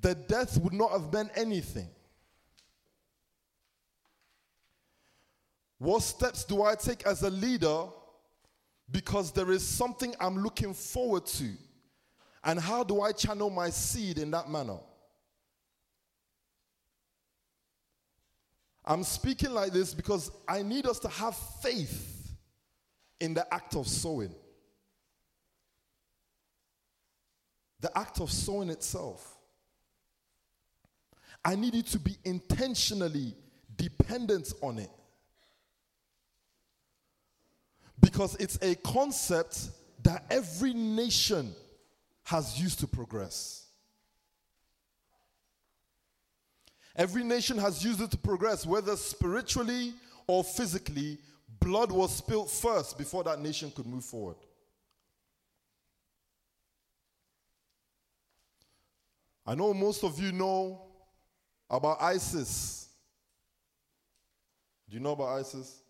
The 0.00 0.14
death 0.14 0.58
would 0.58 0.72
not 0.72 0.92
have 0.92 1.12
meant 1.12 1.30
anything. 1.34 1.88
What 5.84 6.02
steps 6.02 6.44
do 6.44 6.62
I 6.62 6.76
take 6.76 7.06
as 7.06 7.22
a 7.24 7.28
leader 7.28 7.84
because 8.90 9.32
there 9.32 9.50
is 9.50 9.62
something 9.62 10.14
I'm 10.18 10.38
looking 10.38 10.72
forward 10.72 11.26
to? 11.26 11.50
And 12.42 12.58
how 12.58 12.84
do 12.84 13.02
I 13.02 13.12
channel 13.12 13.50
my 13.50 13.68
seed 13.68 14.16
in 14.16 14.30
that 14.30 14.48
manner? 14.48 14.78
I'm 18.82 19.04
speaking 19.04 19.50
like 19.50 19.72
this 19.72 19.92
because 19.92 20.30
I 20.48 20.62
need 20.62 20.86
us 20.86 20.98
to 21.00 21.08
have 21.08 21.36
faith 21.36 22.32
in 23.20 23.34
the 23.34 23.52
act 23.52 23.76
of 23.76 23.86
sowing. 23.86 24.34
The 27.80 27.96
act 27.96 28.22
of 28.22 28.32
sowing 28.32 28.70
itself. 28.70 29.36
I 31.44 31.56
need 31.56 31.74
you 31.74 31.82
to 31.82 31.98
be 31.98 32.16
intentionally 32.24 33.34
dependent 33.76 34.50
on 34.62 34.78
it. 34.78 34.90
Because 38.14 38.36
it's 38.36 38.56
a 38.62 38.76
concept 38.76 39.70
that 40.04 40.24
every 40.30 40.72
nation 40.72 41.52
has 42.22 42.60
used 42.62 42.78
to 42.78 42.86
progress. 42.86 43.66
Every 46.94 47.24
nation 47.24 47.58
has 47.58 47.84
used 47.84 48.00
it 48.00 48.12
to 48.12 48.16
progress, 48.16 48.64
whether 48.64 48.94
spiritually 48.94 49.94
or 50.28 50.44
physically. 50.44 51.18
Blood 51.58 51.90
was 51.90 52.14
spilled 52.14 52.52
first 52.52 52.96
before 52.98 53.24
that 53.24 53.40
nation 53.40 53.72
could 53.74 53.86
move 53.86 54.04
forward. 54.04 54.36
I 59.44 59.56
know 59.56 59.74
most 59.74 60.04
of 60.04 60.20
you 60.20 60.30
know 60.30 60.82
about 61.68 62.00
ISIS. 62.00 62.86
Do 64.88 64.94
you 64.94 65.02
know 65.02 65.14
about 65.14 65.40
ISIS? 65.40 65.80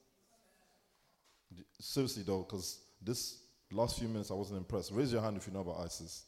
Seriously, 1.81 2.23
though, 2.23 2.43
because 2.43 2.81
this 3.03 3.39
last 3.73 3.99
few 3.99 4.09
minutes 4.09 4.31
I 4.31 4.35
wasn't 4.35 4.59
impressed. 4.59 4.93
Raise 4.93 5.13
your 5.13 5.23
hand 5.23 5.37
if 5.37 5.47
you 5.47 5.53
know 5.53 5.61
about 5.61 5.81
ISIS. 5.85 6.25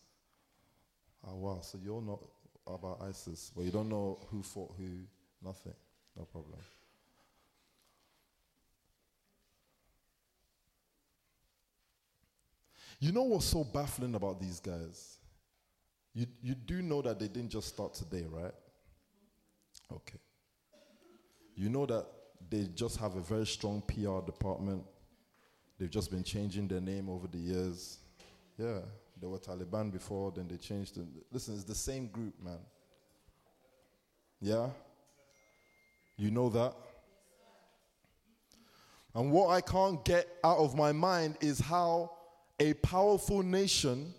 Oh, 1.26 1.36
wow. 1.36 1.60
So 1.62 1.78
you 1.82 1.94
all 1.94 2.00
know 2.00 2.20
about 2.66 3.00
ISIS, 3.02 3.52
but 3.54 3.64
you 3.64 3.70
don't 3.70 3.88
know 3.88 4.18
who 4.30 4.42
fought 4.42 4.74
who, 4.76 4.88
nothing. 5.42 5.74
No 6.16 6.24
problem. 6.24 6.58
You 12.98 13.12
know 13.12 13.24
what's 13.24 13.44
so 13.44 13.62
baffling 13.62 14.14
about 14.14 14.40
these 14.40 14.58
guys? 14.58 15.18
You, 16.14 16.26
you 16.42 16.54
do 16.54 16.80
know 16.80 17.02
that 17.02 17.18
they 17.18 17.28
didn't 17.28 17.50
just 17.50 17.68
start 17.68 17.92
today, 17.92 18.24
right? 18.28 18.54
Okay. 19.92 20.18
You 21.54 21.68
know 21.68 21.84
that 21.86 22.06
they 22.48 22.68
just 22.74 22.98
have 22.98 23.16
a 23.16 23.20
very 23.20 23.46
strong 23.46 23.82
PR 23.82 24.24
department. 24.24 24.82
They've 25.78 25.90
just 25.90 26.10
been 26.10 26.22
changing 26.24 26.68
their 26.68 26.80
name 26.80 27.08
over 27.08 27.26
the 27.26 27.38
years. 27.38 27.98
Yeah, 28.58 28.78
they 29.20 29.26
were 29.26 29.38
Taliban 29.38 29.92
before, 29.92 30.32
then 30.32 30.48
they 30.48 30.56
changed 30.56 30.96
it. 30.96 31.04
Listen, 31.30 31.54
it's 31.54 31.64
the 31.64 31.74
same 31.74 32.08
group, 32.08 32.34
man. 32.42 32.58
Yeah? 34.40 34.68
You 36.16 36.30
know 36.30 36.48
that? 36.50 36.74
And 39.14 39.30
what 39.32 39.48
I 39.48 39.60
can't 39.60 40.04
get 40.04 40.28
out 40.44 40.58
of 40.58 40.74
my 40.74 40.92
mind 40.92 41.36
is 41.40 41.58
how 41.58 42.12
a 42.60 42.74
powerful 42.74 43.42
nation 43.42 44.12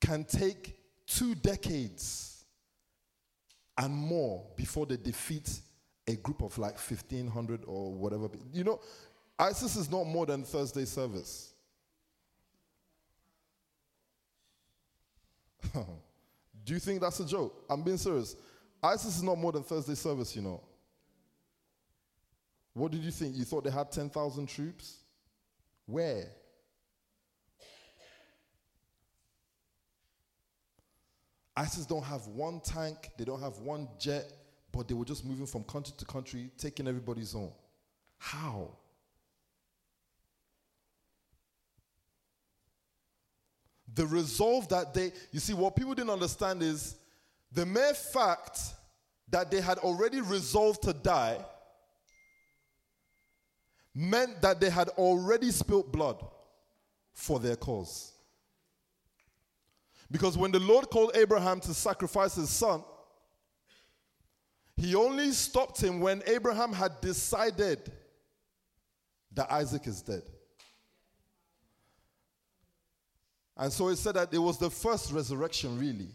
can 0.00 0.24
take 0.24 0.76
two 1.06 1.34
decades 1.36 2.44
and 3.78 3.94
more 3.94 4.44
before 4.56 4.86
they 4.86 4.96
defeat 4.96 5.60
a 6.08 6.16
group 6.16 6.42
of 6.42 6.58
like 6.58 6.74
1500 6.74 7.62
or 7.66 7.92
whatever. 7.92 8.28
You 8.52 8.64
know, 8.64 8.80
ISIS 9.38 9.76
is 9.76 9.90
not 9.90 10.04
more 10.04 10.26
than 10.26 10.44
Thursday 10.44 10.84
service. 10.84 11.52
Do 16.64 16.74
you 16.74 16.78
think 16.78 17.00
that's 17.00 17.18
a 17.20 17.26
joke? 17.26 17.64
I'm 17.68 17.82
being 17.82 17.96
serious. 17.96 18.36
ISIS 18.82 19.16
is 19.16 19.22
not 19.22 19.38
more 19.38 19.52
than 19.52 19.62
Thursday 19.62 19.94
service, 19.94 20.34
you 20.36 20.42
know. 20.42 20.60
What 22.74 22.90
did 22.90 23.02
you 23.02 23.10
think? 23.10 23.36
You 23.36 23.44
thought 23.44 23.64
they 23.64 23.70
had 23.70 23.92
10,000 23.92 24.46
troops? 24.46 24.98
Where? 25.86 26.26
ISIS 31.54 31.84
don't 31.84 32.04
have 32.04 32.26
one 32.28 32.60
tank, 32.60 33.10
they 33.18 33.24
don't 33.24 33.40
have 33.40 33.58
one 33.58 33.86
jet, 33.98 34.32
but 34.72 34.88
they 34.88 34.94
were 34.94 35.04
just 35.04 35.24
moving 35.24 35.46
from 35.46 35.64
country 35.64 35.92
to 35.98 36.04
country, 36.06 36.50
taking 36.56 36.88
everybody's 36.88 37.34
own. 37.34 37.52
How? 38.16 38.70
The 43.94 44.06
resolve 44.06 44.68
that 44.68 44.94
they, 44.94 45.12
you 45.32 45.40
see, 45.40 45.54
what 45.54 45.76
people 45.76 45.94
didn't 45.94 46.10
understand 46.10 46.62
is 46.62 46.96
the 47.52 47.66
mere 47.66 47.94
fact 47.94 48.60
that 49.28 49.50
they 49.50 49.60
had 49.60 49.78
already 49.78 50.20
resolved 50.20 50.82
to 50.82 50.92
die 50.92 51.38
meant 53.94 54.40
that 54.40 54.60
they 54.60 54.70
had 54.70 54.88
already 54.90 55.50
spilt 55.50 55.92
blood 55.92 56.24
for 57.12 57.38
their 57.38 57.56
cause. 57.56 58.12
Because 60.10 60.36
when 60.36 60.52
the 60.52 60.60
Lord 60.60 60.90
called 60.90 61.12
Abraham 61.14 61.60
to 61.60 61.74
sacrifice 61.74 62.34
his 62.34 62.50
son, 62.50 62.82
he 64.76 64.94
only 64.94 65.32
stopped 65.32 65.82
him 65.82 66.00
when 66.00 66.22
Abraham 66.26 66.72
had 66.72 67.00
decided 67.00 67.90
that 69.32 69.50
Isaac 69.50 69.86
is 69.86 70.02
dead. 70.02 70.22
And 73.62 73.72
so 73.72 73.90
it 73.90 73.96
said 73.96 74.16
that 74.16 74.34
it 74.34 74.38
was 74.38 74.58
the 74.58 74.68
first 74.68 75.12
resurrection, 75.12 75.78
really. 75.78 76.08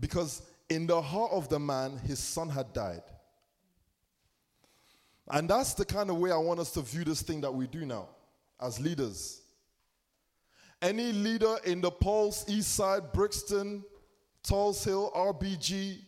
Because 0.00 0.42
in 0.68 0.88
the 0.88 1.00
heart 1.00 1.30
of 1.30 1.48
the 1.48 1.60
man, 1.60 1.96
his 1.98 2.18
son 2.18 2.48
had 2.48 2.72
died. 2.72 3.04
And 5.30 5.48
that's 5.48 5.74
the 5.74 5.84
kind 5.84 6.10
of 6.10 6.16
way 6.16 6.32
I 6.32 6.36
want 6.36 6.58
us 6.58 6.72
to 6.72 6.80
view 6.80 7.04
this 7.04 7.22
thing 7.22 7.40
that 7.42 7.54
we 7.54 7.68
do 7.68 7.86
now 7.86 8.08
as 8.60 8.80
leaders. 8.80 9.40
Any 10.82 11.12
leader 11.12 11.58
in 11.64 11.80
the 11.80 11.92
Pulse, 11.92 12.44
East 12.48 12.74
Side, 12.74 13.12
Brixton, 13.12 13.84
Tulse 14.42 14.82
Hill, 14.82 15.12
RBG, 15.14 15.98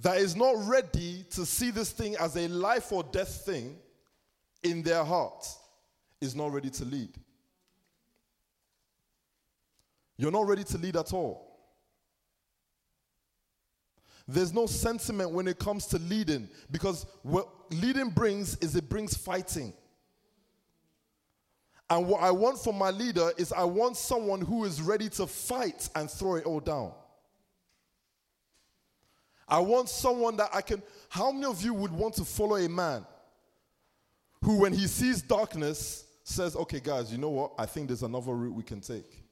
that 0.00 0.18
is 0.18 0.36
not 0.36 0.56
ready 0.68 1.24
to 1.30 1.46
see 1.46 1.70
this 1.70 1.90
thing 1.90 2.16
as 2.16 2.36
a 2.36 2.48
life 2.48 2.92
or 2.92 3.02
death 3.02 3.46
thing 3.46 3.78
in 4.62 4.82
their 4.82 5.04
heart 5.04 5.48
is 6.20 6.36
not 6.36 6.52
ready 6.52 6.68
to 6.68 6.84
lead. 6.84 7.08
You're 10.20 10.30
not 10.30 10.46
ready 10.46 10.64
to 10.64 10.76
lead 10.76 10.96
at 10.96 11.14
all. 11.14 11.46
There's 14.28 14.52
no 14.52 14.66
sentiment 14.66 15.30
when 15.30 15.48
it 15.48 15.58
comes 15.58 15.86
to 15.86 15.98
leading 15.98 16.46
because 16.70 17.06
what 17.22 17.48
leading 17.70 18.10
brings 18.10 18.54
is 18.58 18.76
it 18.76 18.86
brings 18.86 19.16
fighting. 19.16 19.72
And 21.88 22.06
what 22.06 22.22
I 22.22 22.30
want 22.32 22.58
from 22.58 22.76
my 22.76 22.90
leader 22.90 23.30
is 23.38 23.50
I 23.50 23.64
want 23.64 23.96
someone 23.96 24.42
who 24.42 24.66
is 24.66 24.82
ready 24.82 25.08
to 25.08 25.26
fight 25.26 25.88
and 25.94 26.10
throw 26.10 26.34
it 26.34 26.44
all 26.44 26.60
down. 26.60 26.92
I 29.48 29.60
want 29.60 29.88
someone 29.88 30.36
that 30.36 30.50
I 30.52 30.60
can. 30.60 30.82
How 31.08 31.32
many 31.32 31.46
of 31.46 31.62
you 31.62 31.72
would 31.72 31.92
want 31.92 32.16
to 32.16 32.26
follow 32.26 32.56
a 32.56 32.68
man 32.68 33.06
who, 34.42 34.58
when 34.58 34.74
he 34.74 34.86
sees 34.86 35.22
darkness, 35.22 36.04
says, 36.24 36.56
Okay, 36.56 36.78
guys, 36.78 37.10
you 37.10 37.16
know 37.16 37.30
what? 37.30 37.52
I 37.58 37.64
think 37.64 37.86
there's 37.86 38.02
another 38.02 38.34
route 38.34 38.54
we 38.54 38.62
can 38.62 38.82
take. 38.82 39.29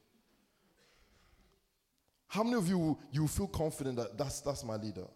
How 2.29 2.43
many 2.43 2.55
of 2.55 2.67
you 2.67 2.97
you 3.11 3.27
feel 3.27 3.47
confident 3.47 3.97
that 3.97 4.17
that's, 4.17 4.39
that's 4.39 4.63
my 4.63 4.75
leader? 4.75 5.07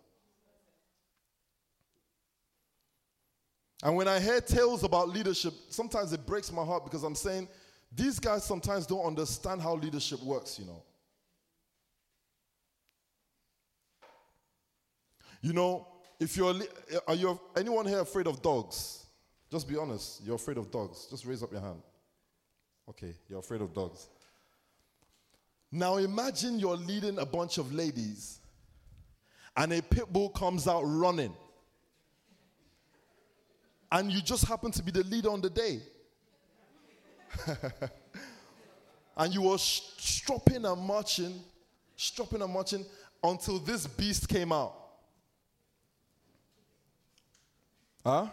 And 3.84 3.96
when 3.96 4.08
I 4.08 4.20
hear 4.20 4.42
tales 4.42 4.84
about 4.84 5.10
leadership, 5.10 5.54
sometimes 5.70 6.12
it 6.12 6.26
breaks 6.26 6.52
my 6.52 6.64
heart 6.64 6.84
because 6.86 7.04
I'm 7.04 7.16
saying 7.16 7.48
these 7.96 8.20
guys 8.20 8.44
sometimes 8.44 8.88
don't 8.88 9.06
understand 9.06 9.62
how 9.62 9.76
leadership 9.76 10.24
works, 10.24 10.58
you 10.58 10.66
know. 10.66 10.82
You 15.42 15.54
know, 15.54 15.88
if 16.20 16.36
you're, 16.36 16.56
are 17.08 17.16
you 17.16 17.40
anyone 17.56 17.86
here 17.86 18.00
afraid 18.00 18.26
of 18.26 18.42
dogs? 18.42 19.06
Just 19.52 19.68
be 19.68 19.78
honest. 19.78 20.22
You're 20.26 20.36
afraid 20.36 20.58
of 20.58 20.72
dogs. 20.72 21.06
Just 21.12 21.26
raise 21.26 21.44
up 21.44 21.52
your 21.52 21.62
hand. 21.62 21.82
Okay, 22.90 23.14
you're 23.30 23.40
afraid 23.40 23.62
of 23.62 23.74
dogs. 23.74 24.08
Now 25.76 25.98
imagine 25.98 26.60
you're 26.60 26.78
leading 26.78 27.18
a 27.18 27.26
bunch 27.26 27.58
of 27.58 27.74
ladies 27.74 28.40
and 29.58 29.74
a 29.74 29.82
pit 29.82 30.06
bull 30.14 30.30
comes 30.30 30.68
out 30.68 30.84
running. 30.84 31.34
And 33.92 34.12
you 34.12 34.22
just 34.22 34.46
happen 34.46 34.72
to 34.72 34.84
be 34.84 34.92
the 34.92 35.04
leader 35.04 35.32
on 35.32 35.42
the 35.42 35.50
day. 35.50 35.82
and 39.18 39.34
you 39.34 39.42
were 39.42 39.58
stropping 39.58 40.64
and 40.64 40.80
marching, 40.80 41.42
stropping 41.96 42.44
and 42.44 42.54
marching 42.54 42.86
until 43.24 43.58
this 43.58 43.88
beast 43.88 44.30
came 44.30 44.52
out. 44.52 44.76
Huh? 48.06 48.28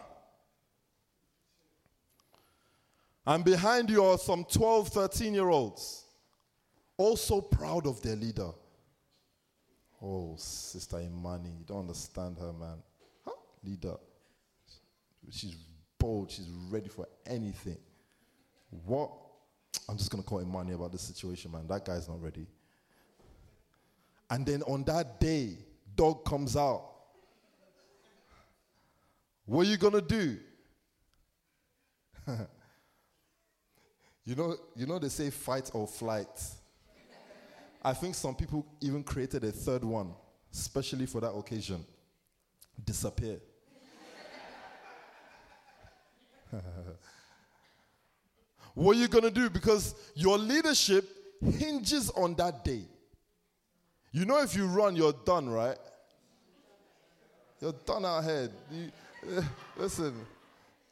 And 3.25 3.43
behind 3.43 3.89
you 3.89 4.03
are 4.03 4.19
some 4.19 4.43
12, 4.43 4.89
13 4.89 5.33
year 5.33 5.49
olds, 5.49 6.00
also 7.01 7.41
proud 7.41 7.87
of 7.87 8.01
their 8.01 8.15
leader. 8.15 8.51
Oh, 10.01 10.35
Sister 10.37 10.99
Imani, 10.99 11.49
you 11.49 11.65
don't 11.65 11.81
understand 11.81 12.37
her, 12.37 12.53
man. 12.53 12.77
Huh? 13.25 13.31
Leader. 13.63 13.95
She's 15.29 15.55
bold, 15.97 16.31
she's 16.31 16.47
ready 16.69 16.89
for 16.89 17.07
anything. 17.25 17.77
What? 18.85 19.11
I'm 19.89 19.97
just 19.97 20.11
going 20.11 20.23
to 20.23 20.29
call 20.29 20.41
Imani 20.41 20.73
about 20.73 20.91
this 20.91 21.01
situation, 21.01 21.51
man. 21.51 21.67
That 21.67 21.85
guy's 21.85 22.07
not 22.07 22.21
ready. 22.21 22.45
and 24.29 24.45
then 24.45 24.61
on 24.63 24.83
that 24.85 25.19
day, 25.19 25.57
dog 25.95 26.23
comes 26.23 26.55
out. 26.55 26.91
What 29.45 29.67
are 29.67 29.69
you 29.69 29.77
gonna 29.77 30.01
do? 30.01 30.37
you 34.23 34.35
know, 34.35 34.55
you 34.75 34.85
know 34.85 34.99
they 34.99 35.09
say 35.09 35.29
fight 35.29 35.71
or 35.73 35.87
flight. 35.87 36.29
I 37.81 37.93
think 37.93 38.15
some 38.15 38.35
people 38.35 38.65
even 38.79 39.03
created 39.03 39.43
a 39.43 39.51
third 39.51 39.83
one, 39.83 40.13
especially 40.53 41.07
for 41.07 41.19
that 41.21 41.31
occasion. 41.31 41.83
Disappear. 42.83 43.39
what 48.75 48.95
are 48.95 48.99
you 48.99 49.07
gonna 49.07 49.31
do? 49.31 49.49
Because 49.49 49.95
your 50.13 50.37
leadership 50.37 51.09
hinges 51.41 52.11
on 52.11 52.35
that 52.35 52.63
day. 52.63 52.83
You 54.11 54.25
know, 54.25 54.41
if 54.41 54.55
you 54.55 54.67
run, 54.67 54.95
you're 54.95 55.15
done, 55.25 55.49
right? 55.49 55.77
You're 57.61 57.73
done 57.85 58.05
out. 58.05 58.23
You, 58.71 58.91
eh, 59.37 59.41
listen, 59.77 60.13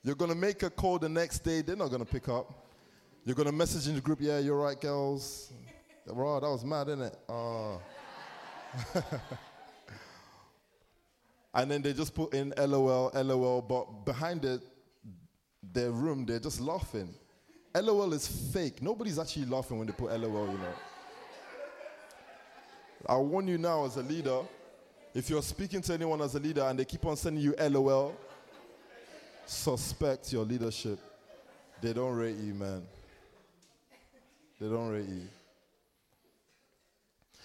you're 0.03 0.15
gonna 0.15 0.35
make 0.35 0.63
a 0.63 0.69
call 0.69 0.97
the 0.97 1.09
next 1.09 1.39
day, 1.39 1.61
they're 1.61 1.75
not 1.75 1.91
gonna 1.91 2.05
pick 2.05 2.29
up. 2.29 2.67
You're 3.25 3.35
gonna 3.35 3.51
message 3.51 3.87
in 3.87 3.95
the 3.95 4.01
group, 4.01 4.19
yeah, 4.21 4.39
you're 4.39 4.57
right, 4.57 4.79
girls. 4.79 5.51
Bro, 6.13 6.41
that 6.41 6.49
was 6.49 6.65
mad, 6.65 6.87
isn't 6.89 7.01
it? 7.01 7.17
Oh. 7.27 7.81
and 11.53 11.71
then 11.71 11.81
they 11.81 11.93
just 11.93 12.13
put 12.13 12.33
in 12.33 12.53
LOL, 12.57 13.11
LOL, 13.13 13.61
but 13.61 14.05
behind 14.05 14.45
it, 14.45 14.61
their 15.73 15.91
room, 15.91 16.25
they're 16.25 16.39
just 16.39 16.59
laughing. 16.59 17.13
LOL 17.75 18.13
is 18.13 18.27
fake. 18.27 18.81
Nobody's 18.81 19.19
actually 19.19 19.45
laughing 19.45 19.77
when 19.77 19.87
they 19.87 19.93
put 19.93 20.11
LOL, 20.11 20.47
you 20.47 20.57
know. 20.57 20.73
I 23.07 23.15
warn 23.17 23.47
you 23.47 23.57
now 23.57 23.85
as 23.85 23.97
a 23.97 24.03
leader, 24.03 24.41
if 25.13 25.29
you're 25.29 25.41
speaking 25.41 25.81
to 25.81 25.93
anyone 25.93 26.21
as 26.21 26.35
a 26.35 26.39
leader 26.39 26.63
and 26.63 26.77
they 26.77 26.85
keep 26.85 27.05
on 27.05 27.15
sending 27.15 27.43
you 27.43 27.55
LOL, 27.59 28.15
suspect 29.45 30.31
your 30.33 30.45
leadership. 30.45 30.99
They 31.81 31.93
don't 31.93 32.15
rate 32.15 32.35
you, 32.35 32.53
man. 32.53 32.83
They 34.59 34.67
don't 34.67 34.89
rate 34.89 35.07
you. 35.07 35.27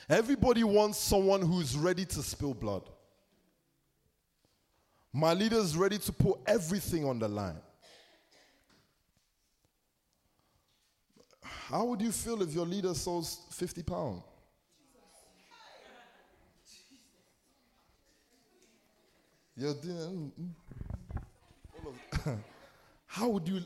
Everybody 0.08 0.64
wants 0.64 0.98
someone 0.98 1.40
who's 1.42 1.76
ready 1.76 2.04
to 2.04 2.22
spill 2.22 2.54
blood. 2.54 2.88
My 5.12 5.32
leader 5.32 5.56
is 5.56 5.76
ready 5.76 5.98
to 5.98 6.12
put 6.12 6.40
everything 6.46 7.04
on 7.04 7.18
the 7.18 7.28
line. 7.28 7.58
How 11.42 11.84
would 11.84 12.02
you 12.02 12.12
feel 12.12 12.42
if 12.42 12.52
your 12.52 12.66
leader 12.66 12.92
sells 12.94 13.40
50 13.52 13.82
pounds? 13.84 14.22
You're 19.56 19.74
doing. 19.74 20.32
Mm, 20.40 20.42
mm. 20.42 21.22
all 21.84 21.90
of- 22.32 22.38
how 23.06 23.28
would 23.28 23.46
you? 23.48 23.60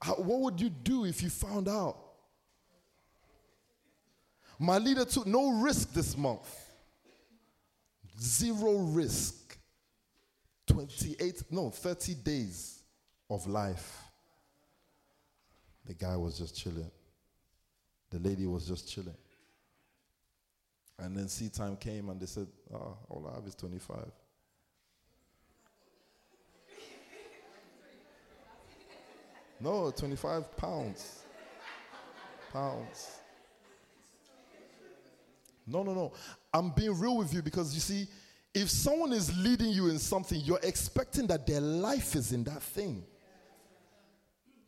How, 0.00 0.14
what 0.16 0.40
would 0.40 0.60
you 0.60 0.68
do 0.68 1.06
if 1.06 1.22
you 1.22 1.30
found 1.30 1.66
out? 1.68 1.96
My 4.58 4.78
leader 4.78 5.04
took 5.04 5.26
no 5.26 5.50
risk 5.60 5.92
this 5.92 6.16
month. 6.16 6.48
Zero 8.20 8.78
risk. 8.78 9.58
28, 10.66 11.42
no, 11.50 11.70
30 11.70 12.14
days 12.14 12.82
of 13.28 13.46
life. 13.46 14.02
The 15.84 15.94
guy 15.94 16.16
was 16.16 16.38
just 16.38 16.56
chilling. 16.56 16.90
The 18.10 18.18
lady 18.18 18.46
was 18.46 18.66
just 18.66 18.88
chilling. 18.88 19.16
And 20.98 21.16
then 21.16 21.28
seat 21.28 21.52
time 21.52 21.76
came 21.76 22.08
and 22.08 22.20
they 22.20 22.26
said, 22.26 22.46
oh, 22.72 22.96
all 23.08 23.28
I 23.30 23.34
have 23.34 23.46
is 23.46 23.54
25. 23.56 23.96
No, 29.60 29.90
25 29.90 30.56
pounds. 30.56 31.24
Pounds. 32.52 33.18
No, 35.66 35.82
no, 35.82 35.94
no. 35.94 36.12
I'm 36.52 36.70
being 36.70 36.98
real 36.98 37.16
with 37.16 37.32
you 37.32 37.42
because 37.42 37.74
you 37.74 37.80
see, 37.80 38.06
if 38.54 38.70
someone 38.70 39.12
is 39.12 39.36
leading 39.36 39.70
you 39.70 39.88
in 39.88 39.98
something, 39.98 40.40
you're 40.40 40.60
expecting 40.62 41.26
that 41.28 41.46
their 41.46 41.60
life 41.60 42.14
is 42.14 42.32
in 42.32 42.44
that 42.44 42.62
thing. 42.62 43.04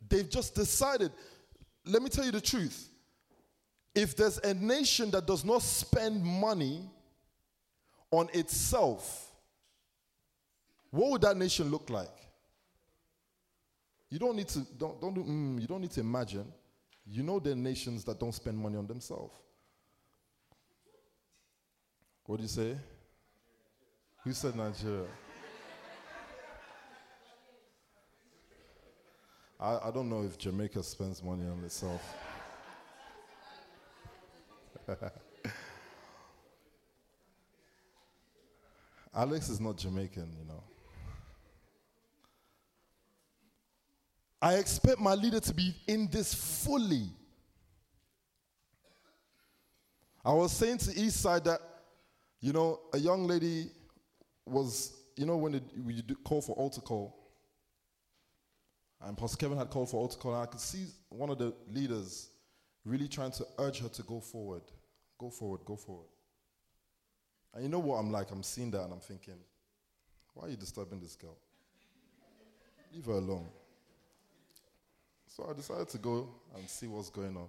They've 0.09 0.29
just 0.29 0.55
decided. 0.55 1.11
Let 1.85 2.01
me 2.01 2.09
tell 2.09 2.25
you 2.25 2.31
the 2.31 2.41
truth. 2.41 2.89
If 3.95 4.15
there's 4.15 4.37
a 4.39 4.53
nation 4.53 5.09
that 5.11 5.25
does 5.25 5.43
not 5.43 5.61
spend 5.61 6.23
money 6.23 6.89
on 8.11 8.29
itself, 8.33 9.31
what 10.91 11.11
would 11.11 11.21
that 11.21 11.37
nation 11.37 11.69
look 11.69 11.89
like? 11.89 12.09
You 14.09 14.19
don't 14.19 14.35
need 14.35 14.47
to 14.49 14.59
don't, 14.77 15.01
don't 15.01 15.13
do 15.13 15.23
mm, 15.23 15.59
you 15.59 15.67
don't 15.67 15.81
need 15.81 15.91
to 15.91 15.99
imagine. 15.99 16.45
You 17.05 17.23
know 17.23 17.39
there 17.39 17.53
are 17.53 17.57
nations 17.57 18.03
that 18.05 18.19
don't 18.19 18.33
spend 18.33 18.57
money 18.57 18.77
on 18.77 18.87
themselves. 18.87 19.33
What 22.27 22.37
do 22.37 22.43
you 22.43 22.49
say? 22.49 22.77
Who 24.25 24.33
said 24.33 24.55
Nigeria? 24.57 25.05
I, 29.57 29.87
I 29.87 29.91
don't 29.91 30.09
know 30.09 30.23
if 30.23 30.37
Jamaica 30.37 30.83
spends 30.83 31.23
money 31.23 31.47
on 31.47 31.63
itself. 31.63 32.01
Alex 39.15 39.47
is 39.49 39.61
not 39.61 39.77
Jamaican, 39.77 40.29
you 40.37 40.45
know. 40.47 40.61
I 44.41 44.55
expect 44.55 44.99
my 44.99 45.15
leader 45.15 45.39
to 45.39 45.53
be 45.53 45.73
in 45.87 46.09
this 46.11 46.33
fully. 46.33 47.07
I 50.25 50.33
was 50.33 50.51
saying 50.51 50.79
to 50.79 50.91
Eastside 50.91 51.45
that, 51.45 51.61
you 52.39 52.53
know, 52.53 52.79
a 52.93 52.97
young 52.97 53.27
lady 53.27 53.67
was, 54.45 54.93
you 55.15 55.25
know, 55.25 55.37
when 55.37 55.53
do 55.53 56.15
call 56.23 56.41
for 56.41 56.55
altar 56.55 56.81
call, 56.81 57.15
and 59.01 59.17
Pastor 59.17 59.37
Kevin 59.37 59.57
had 59.57 59.69
called 59.69 59.89
for 59.89 59.97
altar 59.97 60.17
call, 60.17 60.33
and 60.33 60.43
I 60.43 60.45
could 60.45 60.59
see 60.59 60.85
one 61.09 61.29
of 61.29 61.37
the 61.37 61.53
leaders 61.71 62.29
really 62.85 63.07
trying 63.07 63.31
to 63.31 63.45
urge 63.59 63.79
her 63.79 63.89
to 63.89 64.03
go 64.03 64.19
forward, 64.19 64.63
go 65.17 65.29
forward, 65.29 65.61
go 65.65 65.75
forward. 65.75 66.07
And 67.53 67.63
you 67.63 67.69
know 67.69 67.79
what 67.79 67.95
I'm 67.97 68.11
like? 68.11 68.31
I'm 68.31 68.43
seeing 68.43 68.71
that 68.71 68.83
and 68.83 68.93
I'm 68.93 68.99
thinking, 68.99 69.35
why 70.33 70.47
are 70.47 70.49
you 70.49 70.57
disturbing 70.57 70.99
this 70.99 71.15
girl? 71.15 71.37
Leave 72.93 73.05
her 73.05 73.13
alone. 73.13 73.47
So 75.27 75.47
I 75.49 75.53
decided 75.53 75.89
to 75.89 75.97
go 75.97 76.29
and 76.55 76.67
see 76.69 76.87
what's 76.87 77.09
going 77.09 77.35
on. 77.35 77.47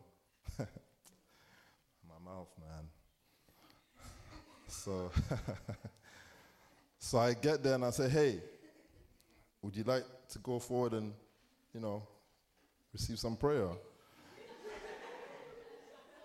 My 0.58 2.18
mouth, 2.24 2.48
man. 2.58 2.84
So, 4.68 5.10
so 6.98 7.18
I 7.18 7.34
get 7.34 7.62
there 7.62 7.74
and 7.74 7.84
I 7.84 7.90
say, 7.90 8.08
hey, 8.08 8.40
would 9.62 9.74
you 9.74 9.82
like 9.84 10.04
to 10.30 10.38
go 10.38 10.58
forward 10.58 10.92
and, 10.92 11.12
you 11.74 11.80
know, 11.80 12.02
receive 12.92 13.18
some 13.18 13.36
prayer? 13.36 13.68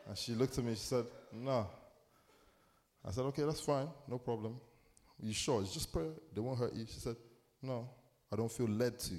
and 0.08 0.18
she 0.18 0.34
looked 0.34 0.58
at 0.58 0.64
me, 0.64 0.74
she 0.74 0.82
said, 0.82 1.06
no. 1.32 1.68
I 3.06 3.12
said, 3.12 3.24
okay, 3.26 3.44
that's 3.44 3.62
fine, 3.62 3.88
no 4.08 4.18
problem. 4.18 4.60
You 5.22 5.34
sure? 5.34 5.62
It's 5.62 5.74
just 5.74 5.92
prayer. 5.92 6.12
They 6.34 6.42
won't 6.42 6.60
hurt 6.60 6.74
you. 6.74 6.86
She 6.86 7.00
said, 7.00 7.16
no, 7.62 7.88
I 8.32 8.36
don't 8.36 8.52
feel 8.52 8.68
led 8.68 9.00
to. 9.00 9.14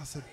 I 0.00 0.04
said, 0.04 0.24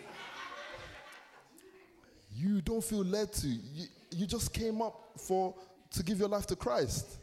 you 2.33 2.61
don't 2.61 2.83
feel 2.83 3.03
led 3.03 3.33
to. 3.33 3.47
You, 3.47 3.85
you 4.11 4.25
just 4.25 4.53
came 4.53 4.81
up 4.81 5.11
for 5.17 5.53
to 5.91 6.03
give 6.03 6.19
your 6.19 6.29
life 6.29 6.47
to 6.47 6.55
Christ. 6.55 7.17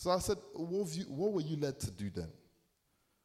So 0.00 0.10
I 0.10 0.18
said, 0.18 0.38
what, 0.54 0.96
you, 0.96 1.02
what 1.10 1.30
were 1.34 1.42
you 1.42 1.56
led 1.56 1.78
to 1.80 1.90
do 1.90 2.08
then? 2.08 2.30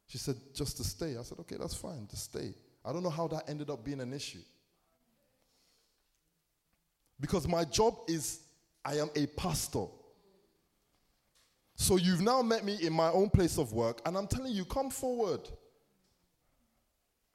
She 0.07 0.17
said, 0.17 0.35
just 0.53 0.75
to 0.75 0.83
stay. 0.83 1.15
I 1.17 1.23
said, 1.23 1.39
okay, 1.39 1.55
that's 1.57 1.73
fine, 1.73 2.05
to 2.07 2.17
stay. 2.17 2.53
I 2.83 2.91
don't 2.91 3.01
know 3.01 3.09
how 3.09 3.29
that 3.29 3.49
ended 3.49 3.69
up 3.69 3.85
being 3.85 4.01
an 4.01 4.11
issue. 4.11 4.41
Because 7.17 7.47
my 7.47 7.63
job 7.63 7.95
is, 8.09 8.41
I 8.83 8.95
am 8.95 9.09
a 9.15 9.25
pastor. 9.25 9.85
So 11.77 11.95
you've 11.95 12.19
now 12.19 12.41
met 12.41 12.65
me 12.65 12.77
in 12.81 12.91
my 12.91 13.09
own 13.09 13.29
place 13.29 13.57
of 13.57 13.71
work, 13.71 14.01
and 14.05 14.17
I'm 14.17 14.27
telling 14.27 14.51
you, 14.51 14.65
come 14.65 14.89
forward. 14.89 15.47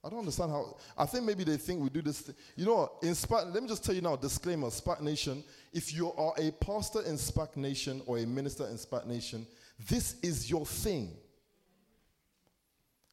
I 0.03 0.09
don't 0.09 0.21
understand 0.21 0.51
how. 0.51 0.77
I 0.97 1.05
think 1.05 1.25
maybe 1.25 1.45
they 1.45 1.59
think 1.59 1.83
we 1.83 1.91
do 1.91 2.01
this. 2.01 2.23
Th- 2.23 2.37
you 2.57 2.65
know, 2.65 2.91
in 3.03 3.11
SPAC, 3.11 3.53
let 3.53 3.63
me 3.63 3.69
just 3.69 3.85
tell 3.85 3.95
you 3.95 4.01
now, 4.01 4.17
disclaimer 4.17 4.69
SPAC 4.69 5.03
Nation, 5.03 5.45
if 5.73 5.95
you 5.95 6.13
are 6.15 6.33
a 6.39 6.51
pastor 6.53 7.03
in 7.03 7.17
SPAC 7.17 7.57
Nation 7.57 8.01
or 8.07 8.19
a 8.19 8.27
minister 8.27 8.67
in 8.67 8.77
SPAC 8.77 9.07
Nation, 9.07 9.47
this 9.89 10.17
is 10.23 10.51
your 10.51 10.65
thing. 10.65 11.11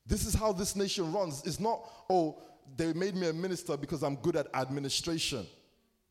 This 0.05 0.25
is 0.25 0.33
how 0.33 0.53
this 0.53 0.75
nation 0.75 1.11
runs. 1.11 1.43
It's 1.45 1.59
not, 1.59 1.81
oh, 2.09 2.41
they 2.77 2.93
made 2.93 3.15
me 3.15 3.27
a 3.27 3.33
minister 3.33 3.75
because 3.75 4.03
I'm 4.03 4.15
good 4.15 4.37
at 4.37 4.47
administration. 4.53 5.45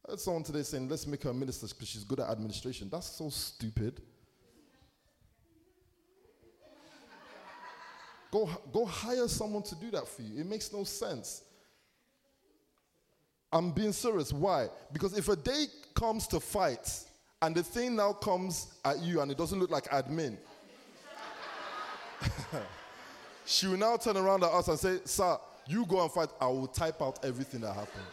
I 0.07 0.11
heard 0.11 0.21
someone 0.21 0.43
today 0.43 0.63
saying, 0.63 0.89
let's 0.89 1.07
make 1.07 1.23
her 1.23 1.31
a 1.31 1.35
minister 1.35 1.67
because 1.67 1.89
she's 1.89 2.05
good 2.05 2.21
at 2.21 2.29
administration. 2.29 2.89
That's 2.91 3.07
so 3.07 3.31
stupid. 3.31 4.03
Go, 8.37 8.51
go 8.71 8.85
hire 8.85 9.29
someone 9.29 9.63
to 9.63 9.75
do 9.77 9.91
that 9.93 10.07
for 10.07 10.21
you. 10.21 10.39
It 10.43 10.47
makes 10.47 10.71
no 10.71 10.85
sense. 10.85 11.43
I'm 13.51 13.71
being 13.71 13.93
serious. 13.93 14.31
Why? 14.31 14.69
Because 14.93 15.17
if 15.17 15.31
a 15.31 15.37
day 15.37 15.65
comes 15.95 16.27
to 16.27 16.39
fight 16.39 16.87
and 17.41 17.55
the 17.55 17.63
thing 17.63 17.97
now 17.97 18.13
comes 18.13 18.75
at 18.85 19.01
you 19.01 19.23
and 19.23 19.33
it 19.33 19.39
doesn't 19.39 19.59
look 19.59 19.71
like 19.71 19.85
admin, 19.85 20.37
she 23.47 23.69
will 23.69 23.79
now 23.79 23.97
turn 23.97 24.19
around 24.19 24.45
at 24.45 24.51
us 24.51 24.69
and 24.69 24.79
say, 24.79 24.99
Sir, 25.07 25.39
you 25.67 25.87
go 25.87 26.03
and 26.03 26.13
fight. 26.13 26.29
I 26.39 26.49
will 26.49 26.67
type 26.67 27.01
out 27.01 27.25
everything 27.25 27.63
that 27.63 27.73
happened. 27.73 28.05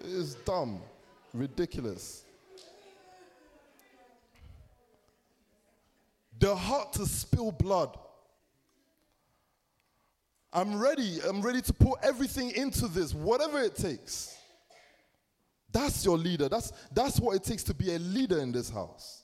It's 0.00 0.36
dumb, 0.36 0.80
ridiculous. 1.34 2.24
The 6.38 6.56
heart 6.56 6.94
to 6.94 7.04
spill 7.04 7.52
blood. 7.52 7.98
I'm 10.52 10.78
ready. 10.78 11.18
I'm 11.26 11.40
ready 11.40 11.62
to 11.62 11.72
put 11.72 11.98
everything 12.02 12.50
into 12.50 12.88
this, 12.88 13.14
whatever 13.14 13.60
it 13.60 13.74
takes. 13.74 14.36
That's 15.72 16.04
your 16.04 16.18
leader. 16.18 16.48
That's, 16.48 16.72
that's 16.92 17.18
what 17.18 17.36
it 17.36 17.44
takes 17.44 17.62
to 17.64 17.74
be 17.74 17.94
a 17.94 17.98
leader 17.98 18.38
in 18.38 18.52
this 18.52 18.68
house. 18.68 19.22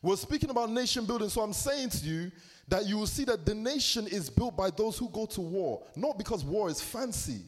We're 0.00 0.16
speaking 0.16 0.50
about 0.50 0.70
nation 0.70 1.04
building, 1.04 1.28
so 1.28 1.40
I'm 1.40 1.52
saying 1.52 1.90
to 1.90 2.06
you 2.06 2.30
that 2.68 2.86
you 2.86 2.96
will 2.96 3.08
see 3.08 3.24
that 3.24 3.44
the 3.44 3.54
nation 3.54 4.06
is 4.06 4.30
built 4.30 4.56
by 4.56 4.70
those 4.70 4.98
who 4.98 5.08
go 5.08 5.26
to 5.26 5.40
war, 5.40 5.82
not 5.96 6.18
because 6.18 6.44
war 6.44 6.68
is 6.68 6.80
fancy, 6.80 7.40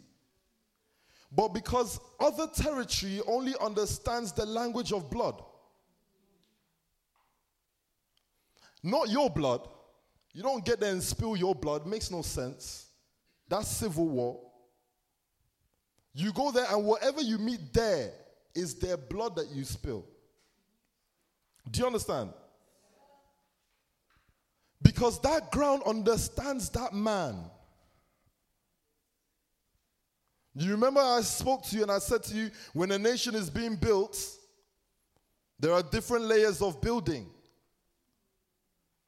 but 1.31 1.49
because 1.49 2.01
other 2.19 2.49
territory 2.49 3.21
only 3.29 3.55
understands 3.61 4.33
the 4.33 4.47
language 4.47 4.93
of 4.93 5.09
blood. 5.11 5.41
Not 8.83 9.11
your 9.11 9.29
blood. 9.29 9.69
You 10.33 10.43
don't 10.43 10.65
get 10.65 10.81
there 10.81 10.93
and 10.93 11.03
spill 11.03 11.37
your 11.37 11.55
blood, 11.55 11.87
makes 11.87 12.11
no 12.11 12.23
sense. 12.23 12.87
That's 13.49 13.69
civil 13.69 14.09
war. 14.09 14.41
You 16.13 16.33
go 16.33 16.51
there, 16.51 16.67
and 16.71 16.85
whatever 16.85 17.21
you 17.21 17.39
meet 17.39 17.73
there 17.73 18.11
is 18.55 18.75
their 18.75 18.97
blood 18.97 19.37
that 19.37 19.49
you 19.51 19.65
spill. 19.65 20.05
Do 21.71 21.81
you 21.81 21.87
understand? 21.87 22.31
Because 24.81 25.21
that 25.23 25.51
ground 25.51 25.83
understands 25.87 26.71
that 26.71 26.93
man. 26.93 27.37
You 30.55 30.73
remember 30.73 31.01
I 31.01 31.21
spoke 31.21 31.65
to 31.67 31.77
you 31.77 31.83
and 31.83 31.91
I 31.91 31.99
said 31.99 32.23
to 32.25 32.35
you, 32.35 32.51
when 32.73 32.91
a 32.91 32.99
nation 32.99 33.35
is 33.35 33.49
being 33.49 33.77
built, 33.77 34.21
there 35.61 35.73
are 35.73 35.83
different 35.83 36.25
layers 36.25 36.63
of 36.63 36.81
building. 36.81 37.29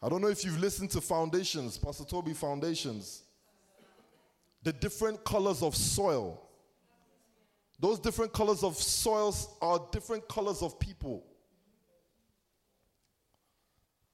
I 0.03 0.09
don't 0.09 0.23
know 0.23 0.29
if 0.29 0.45
you've 0.45 0.59
listened 0.59 0.91
to 0.91 1.01
foundations, 1.01 1.77
Pastor 1.77 2.05
Tobi 2.05 2.35
foundations. 2.35 3.23
The 4.63 4.73
different 4.73 5.25
colors 5.25 5.63
of 5.63 5.77
soil. 5.77 6.47
Those 7.79 7.99
different 7.99 8.33
colors 8.33 8.63
of 8.63 8.77
soils 8.77 9.49
are 9.61 9.81
different 9.91 10.29
colors 10.29 10.63
of 10.63 10.79
people. 10.79 11.25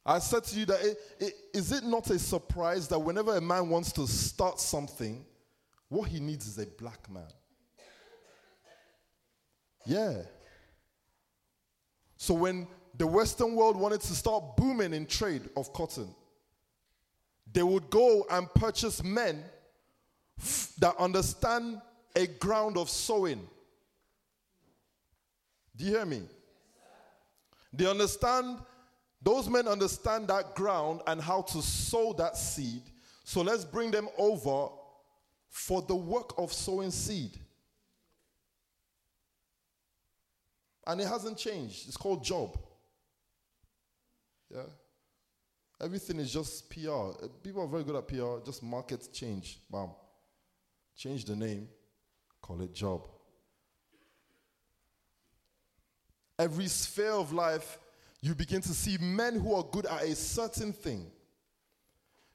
I 0.05 0.21
said 0.21 0.45
to 0.45 0.59
you 0.59 0.67
that 0.67 0.85
it, 0.85 0.99
it, 1.19 1.35
is 1.53 1.73
it 1.73 1.83
not 1.83 2.09
a 2.11 2.19
surprise 2.19 2.87
that 2.89 2.99
whenever 2.99 3.37
a 3.37 3.41
man 3.41 3.69
wants 3.69 3.91
to 3.93 4.07
start 4.07 4.61
something, 4.61 5.25
what 5.89 6.09
he 6.09 6.21
needs 6.21 6.47
is 6.47 6.59
a 6.59 6.67
black 6.67 7.11
man? 7.11 7.27
Yeah. 9.85 10.23
So 12.17 12.35
when 12.35 12.69
the 12.99 13.07
Western 13.07 13.55
world 13.55 13.77
wanted 13.77 14.01
to 14.01 14.15
start 14.15 14.57
booming 14.57 14.95
in 14.95 15.07
trade 15.07 15.49
of 15.57 15.73
cotton, 15.73 16.09
they 17.53 17.63
would 17.63 17.91
go 17.91 18.27
and 18.31 18.53
purchase 18.55 19.03
men 19.03 19.43
f- 20.39 20.73
that 20.79 20.97
understand 20.99 21.81
a 22.15 22.27
ground 22.27 22.77
of 22.77 22.89
sowing. 22.89 23.47
Do 25.77 25.85
you 25.85 25.93
hear 25.93 26.07
me? 26.07 26.23
They 27.73 27.87
understand, 27.87 28.59
those 29.23 29.49
men 29.51 29.69
understand 29.69 30.29
that 30.29 30.55
ground 30.55 31.03
and 31.07 31.21
how 31.21 31.43
to 31.43 31.61
sow 31.61 32.15
that 32.15 32.37
seed. 32.37 32.83
So 33.25 33.43
let's 33.43 33.65
bring 33.65 33.91
them 33.91 34.09
over 34.17 34.69
for 35.51 35.83
the 35.83 35.97
work 35.97 36.33
of 36.39 36.53
sowing 36.53 36.91
seed. 36.91 37.39
And 40.87 41.01
it 41.01 41.09
hasn't 41.09 41.37
changed. 41.37 41.89
It's 41.89 41.97
called 41.97 42.25
job. 42.25 42.57
Yeah. 44.53 44.63
Everything 45.81 46.19
is 46.19 46.33
just 46.33 46.71
PR. 46.71 46.91
Uh, 46.91 47.13
People 47.43 47.63
are 47.63 47.69
very 47.69 47.85
good 47.85 47.97
at 47.97 48.09
PR. 48.09 48.45
Just 48.45 48.63
market 48.63 49.09
change. 49.13 49.61
Bam. 49.71 49.91
Change 50.97 51.25
the 51.25 51.37
name. 51.37 51.69
Call 52.41 52.61
it 52.63 52.75
job. 52.75 53.03
Every 56.39 56.69
sphere 56.69 57.13
of 57.13 57.33
life, 57.33 57.79
you 58.21 58.35
begin 58.35 58.61
to 58.63 58.69
see 58.69 58.99
men 58.99 59.39
who 59.39 59.55
are 59.55 59.63
good 59.65 59.87
at 59.87 60.03
a 60.03 60.15
certain 60.15 60.73
thing. 60.73 61.07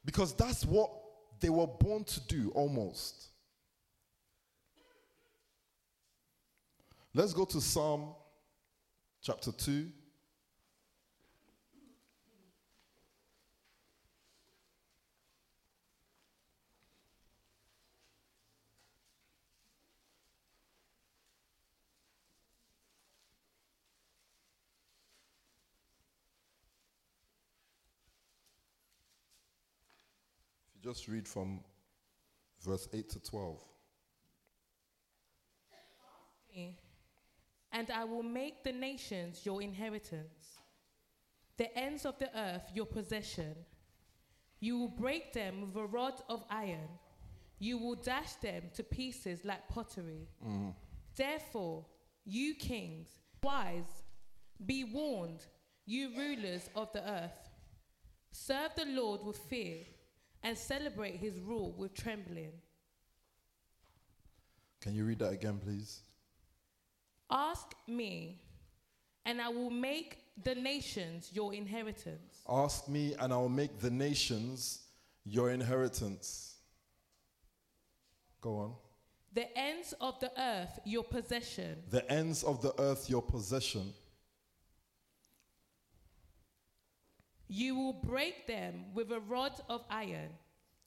Because 0.04 0.34
that's 0.34 0.66
what 0.66 0.92
they 1.40 1.50
were 1.50 1.68
born 1.68 2.04
to 2.04 2.20
do 2.28 2.52
almost. 2.54 3.28
Let's 7.14 7.34
go 7.34 7.46
to 7.46 7.60
Psalm 7.60 8.14
chapter 9.22 9.52
2. 9.52 9.88
Just 30.92 31.08
read 31.08 31.26
from 31.26 31.62
verse 32.66 32.88
8 32.92 33.10
to 33.12 33.20
12. 33.22 33.64
And 37.72 37.90
I 37.90 38.04
will 38.04 38.24
make 38.24 38.66
the 38.66 38.74
nations 38.74 39.46
your 39.46 39.62
inheritance, 39.62 40.60
the 41.58 41.74
ends 41.78 42.06
of 42.06 42.20
the 42.20 42.30
earth 42.38 42.64
your 42.74 42.86
possession. 42.86 43.56
You 44.60 44.78
will 44.80 44.90
break 44.90 45.32
them 45.32 45.62
with 45.62 45.76
a 45.78 45.86
rod 45.86 46.22
of 46.28 46.44
iron. 46.50 46.90
You 47.58 47.78
will 47.78 47.96
dash 47.96 48.34
them 48.42 48.64
to 48.74 48.84
pieces 48.84 49.46
like 49.46 49.70
pottery. 49.70 50.28
Mm. 50.46 50.74
Therefore, 51.16 51.86
you 52.26 52.56
kings, 52.56 53.08
wise, 53.42 54.04
be 54.66 54.84
warned, 54.84 55.46
you 55.86 56.10
rulers 56.18 56.70
of 56.76 56.92
the 56.92 57.10
earth. 57.10 57.50
Serve 58.32 58.76
the 58.76 58.86
Lord 58.86 59.24
with 59.24 59.38
fear 59.38 59.78
and 60.44 60.58
celebrate 60.58 61.18
his 61.18 61.40
rule 61.40 61.74
with 61.78 61.94
trembling. 61.94 62.52
Can 64.82 64.96
you 64.96 65.06
read 65.06 65.20
that 65.20 65.32
again, 65.32 65.60
please? 65.64 66.02
Ask 67.30 67.74
me, 67.88 68.42
and 69.26 69.40
I 69.42 69.50
will 69.50 69.70
make 69.70 70.18
the 70.44 70.56
nations 70.56 71.30
your 71.32 71.54
inheritance. 71.54 72.42
Ask 72.50 72.88
me, 72.88 73.16
and 73.20 73.32
I'll 73.32 73.50
make 73.50 73.80
the 73.80 73.92
nations 73.92 74.82
your 75.24 75.52
inheritance. 75.52 76.56
Go 78.42 78.58
on. 78.58 78.74
The 79.34 79.58
ends 79.58 79.94
of 80.02 80.20
the 80.20 80.32
earth 80.38 80.80
your 80.84 81.04
possession. 81.04 81.78
The 81.90 82.10
ends 82.12 82.44
of 82.44 82.62
the 82.62 82.74
earth 82.82 83.10
your 83.10 83.22
possession. 83.22 83.94
You 87.54 87.76
will 87.76 87.92
break 87.92 88.48
them 88.48 88.86
with 88.94 89.12
a 89.12 89.20
rod 89.20 89.52
of 89.68 89.84
iron. 89.90 90.30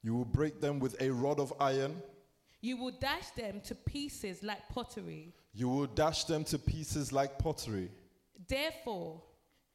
You 0.03 0.15
will 0.15 0.25
break 0.25 0.63
them 0.63 0.79
with 0.79 0.99
a 0.99 1.11
rod 1.11 1.39
of 1.39 1.53
iron. 1.61 2.03
You 2.63 2.79
will 2.79 2.93
dash 2.99 3.33
them 3.33 3.61
to 3.67 3.75
pieces 3.75 4.43
like 4.43 4.67
pottery. 4.71 5.35
You 5.53 5.69
will 5.69 5.87
dash 5.87 6.25
them 6.25 6.43
to 6.45 6.59
pieces 6.59 7.13
like 7.13 7.39
pottery. 7.39 7.91
Therefore, 8.49 9.23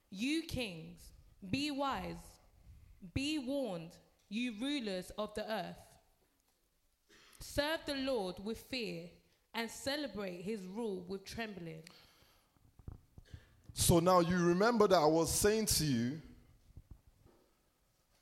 you 0.10 0.42
kings, 0.42 1.00
be 1.48 1.70
wise, 1.70 2.16
be 3.14 3.38
warned, 3.38 3.92
you 4.28 4.56
rulers 4.60 5.12
of 5.16 5.36
the 5.36 5.48
earth. 5.48 5.78
Serve 7.40 7.82
the 7.86 7.98
Lord 7.98 8.38
with 8.44 8.58
fear 8.58 9.10
and 9.54 9.70
celebrate 9.70 10.42
his 10.42 10.66
rule 10.66 11.06
with 11.08 11.24
trembling. 11.24 11.84
So 13.74 14.00
now 14.00 14.22
you 14.22 14.38
remember 14.38 14.88
that 14.88 14.98
I 14.98 15.06
was 15.06 15.32
saying 15.32 15.68
to 15.68 15.86
you 15.86 16.22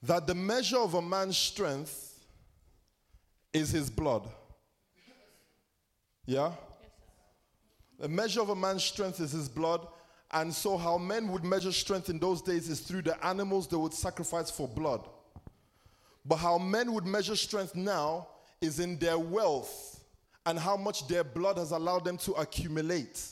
that 0.03 0.27
the 0.27 0.35
measure 0.35 0.77
of 0.77 0.93
a 0.93 1.01
man's 1.01 1.37
strength 1.37 2.19
is 3.53 3.71
his 3.71 3.89
blood. 3.89 4.27
Yeah? 6.25 6.51
The 7.99 8.07
measure 8.07 8.41
of 8.41 8.49
a 8.49 8.55
man's 8.55 8.83
strength 8.83 9.19
is 9.19 9.31
his 9.31 9.49
blood. 9.49 9.87
And 10.31 10.53
so, 10.53 10.77
how 10.77 10.97
men 10.97 11.29
would 11.29 11.43
measure 11.43 11.71
strength 11.71 12.09
in 12.09 12.19
those 12.19 12.41
days 12.41 12.69
is 12.69 12.81
through 12.81 13.03
the 13.03 13.25
animals 13.25 13.67
they 13.67 13.77
would 13.77 13.93
sacrifice 13.93 14.51
for 14.51 14.67
blood. 14.67 15.07
But 16.25 16.35
how 16.37 16.57
men 16.57 16.93
would 16.93 17.05
measure 17.05 17.37
strength 17.37 17.75
now 17.75 18.27
is 18.59 18.79
in 18.79 18.99
their 18.99 19.17
wealth 19.17 20.03
and 20.45 20.59
how 20.59 20.75
much 20.75 21.07
their 21.07 21.23
blood 21.23 21.57
has 21.57 21.71
allowed 21.71 22.03
them 22.03 22.17
to 22.17 22.33
accumulate. 22.33 23.31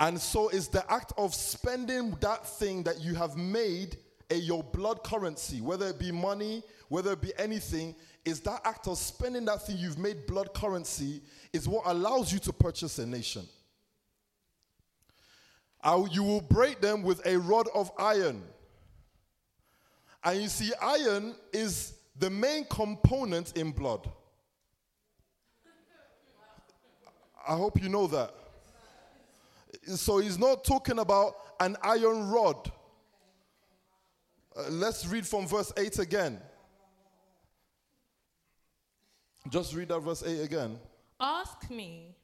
And 0.00 0.18
so 0.18 0.48
it's 0.48 0.68
the 0.68 0.90
act 0.90 1.12
of 1.18 1.34
spending 1.34 2.16
that 2.20 2.46
thing 2.46 2.82
that 2.84 3.00
you 3.02 3.14
have 3.14 3.36
made 3.36 3.98
a 4.30 4.34
your 4.34 4.62
blood 4.62 5.04
currency, 5.04 5.60
whether 5.60 5.88
it 5.88 5.98
be 5.98 6.10
money, 6.10 6.62
whether 6.88 7.12
it 7.12 7.20
be 7.20 7.32
anything, 7.36 7.94
is 8.24 8.40
that 8.40 8.62
act 8.64 8.88
of 8.88 8.96
spending 8.96 9.44
that 9.44 9.66
thing 9.66 9.76
you've 9.76 9.98
made 9.98 10.26
blood 10.26 10.54
currency 10.54 11.20
is 11.52 11.68
what 11.68 11.82
allows 11.84 12.32
you 12.32 12.38
to 12.38 12.52
purchase 12.52 12.98
a 12.98 13.06
nation. 13.06 13.46
You 15.84 16.22
will 16.22 16.40
break 16.40 16.80
them 16.80 17.02
with 17.02 17.24
a 17.26 17.38
rod 17.38 17.68
of 17.74 17.90
iron. 17.98 18.42
And 20.24 20.40
you 20.40 20.48
see, 20.48 20.70
iron 20.80 21.34
is 21.52 21.94
the 22.18 22.30
main 22.30 22.64
component 22.64 23.56
in 23.56 23.72
blood. 23.72 24.08
I 27.46 27.56
hope 27.56 27.82
you 27.82 27.88
know 27.88 28.06
that. 28.06 28.34
So 29.84 30.18
he's 30.18 30.38
not 30.38 30.64
talking 30.64 30.98
about 30.98 31.34
an 31.60 31.76
iron 31.82 32.28
rod. 32.30 32.70
Uh, 34.56 34.64
let's 34.70 35.06
read 35.06 35.26
from 35.26 35.46
verse 35.46 35.72
8 35.76 35.98
again. 36.00 36.40
Just 39.48 39.74
read 39.74 39.88
that 39.88 40.00
verse 40.00 40.22
8 40.24 40.40
again. 40.40 40.78
Ask 41.18 41.70
me, 41.70 42.14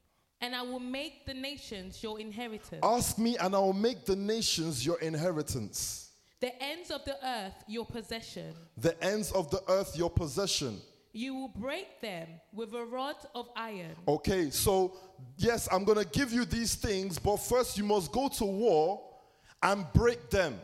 and 0.40 0.54
I 0.54 0.62
will 0.62 0.80
make 0.80 1.24
the 1.26 1.34
nations 1.34 2.02
your 2.02 2.18
inheritance. 2.20 2.80
Ask 2.82 3.18
me, 3.18 3.36
and 3.38 3.54
I 3.54 3.58
will 3.58 3.72
make 3.72 4.04
the 4.04 4.16
nations 4.16 4.84
your 4.84 4.98
inheritance, 5.00 6.10
the 6.40 6.62
ends 6.62 6.90
of 6.90 7.04
the 7.04 7.16
earth 7.26 7.54
your 7.66 7.86
possession. 7.86 8.54
the 8.76 9.02
ends 9.02 9.32
of 9.32 9.50
the 9.50 9.62
earth 9.68 9.96
your 9.96 10.10
possession. 10.10 10.80
You 11.16 11.34
will 11.34 11.48
break 11.48 12.02
them 12.02 12.28
with 12.52 12.74
a 12.74 12.84
rod 12.84 13.16
of 13.34 13.48
iron. 13.56 13.96
Okay, 14.06 14.50
so 14.50 14.98
yes, 15.38 15.66
I'm 15.72 15.82
going 15.84 15.96
to 15.96 16.04
give 16.04 16.30
you 16.30 16.44
these 16.44 16.74
things, 16.74 17.18
but 17.18 17.38
first 17.38 17.78
you 17.78 17.84
must 17.84 18.12
go 18.12 18.28
to 18.28 18.44
war 18.44 19.00
and 19.62 19.86
break 19.94 20.28
them. 20.28 20.60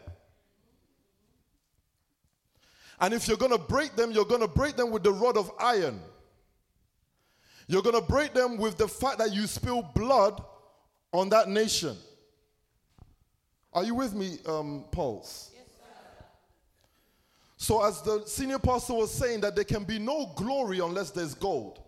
And 3.01 3.15
if 3.15 3.27
you're 3.27 3.39
going 3.39 3.53
to 3.53 3.59
break 3.59 3.97
them, 3.97 4.11
you're 4.11 4.27
going 4.27 4.43
to 4.43 4.47
break 4.47 4.77
them 4.77 4.91
with 4.91 5.03
the 5.03 5.13
rod 5.13 5.39
of 5.39 5.51
iron. 5.59 5.99
You're 7.67 7.81
going 7.81 7.97
to 7.97 8.07
break 8.07 8.35
them 8.35 8.59
with 8.59 8.77
the 8.77 8.89
fact 8.89 9.21
that 9.21 9.33
you 9.33 9.47
spill 9.47 9.81
blood 9.95 10.45
on 11.15 11.31
that 11.31 11.49
nation. 11.49 11.97
Are 13.73 13.85
you 13.85 13.95
with 13.95 14.13
me, 14.13 14.37
um, 14.45 14.85
Pulse? 14.93 15.52
So, 17.63 17.81
as 17.85 18.03
the 18.03 18.25
senior 18.27 18.59
pastor 18.59 18.95
was 18.95 19.15
saying, 19.15 19.43
that 19.43 19.55
there 19.55 19.63
can 19.65 19.85
be 19.85 19.97
no 19.97 20.33
glory 20.35 20.81
unless 20.81 21.13
there's 21.13 21.33
gold. 21.33 21.81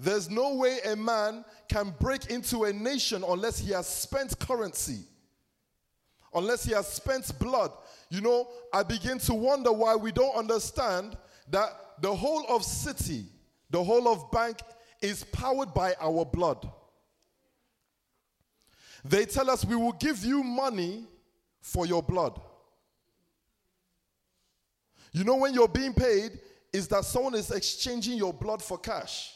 There's 0.00 0.28
no 0.28 0.56
way 0.56 0.78
a 0.84 0.96
man 0.96 1.44
can 1.68 1.94
break 2.00 2.26
into 2.26 2.64
a 2.64 2.72
nation 2.72 3.22
unless 3.24 3.60
he 3.60 3.70
has 3.70 3.86
spent 3.86 4.36
currency, 4.40 5.04
unless 6.34 6.64
he 6.64 6.72
has 6.72 6.88
spent 6.88 7.38
blood. 7.38 7.70
You 8.08 8.20
know, 8.20 8.48
I 8.72 8.82
begin 8.82 9.20
to 9.20 9.34
wonder 9.34 9.70
why 9.70 9.94
we 9.94 10.10
don't 10.10 10.34
understand 10.34 11.16
that 11.50 11.68
the 12.02 12.12
whole 12.12 12.44
of 12.48 12.64
city, 12.64 13.26
the 13.70 13.84
whole 13.84 14.08
of 14.08 14.28
bank 14.32 14.58
is 15.00 15.22
powered 15.22 15.72
by 15.72 15.94
our 16.00 16.24
blood. 16.24 16.68
They 19.04 19.24
tell 19.24 19.48
us 19.50 19.64
we 19.64 19.76
will 19.76 19.92
give 19.92 20.24
you 20.24 20.42
money 20.42 21.04
for 21.60 21.86
your 21.86 22.02
blood. 22.02 22.40
You 25.12 25.24
know, 25.24 25.36
when 25.36 25.54
you're 25.54 25.68
being 25.68 25.92
paid, 25.92 26.38
is 26.72 26.86
that 26.88 27.04
someone 27.04 27.34
is 27.34 27.50
exchanging 27.50 28.16
your 28.16 28.32
blood 28.32 28.62
for 28.62 28.78
cash. 28.78 29.34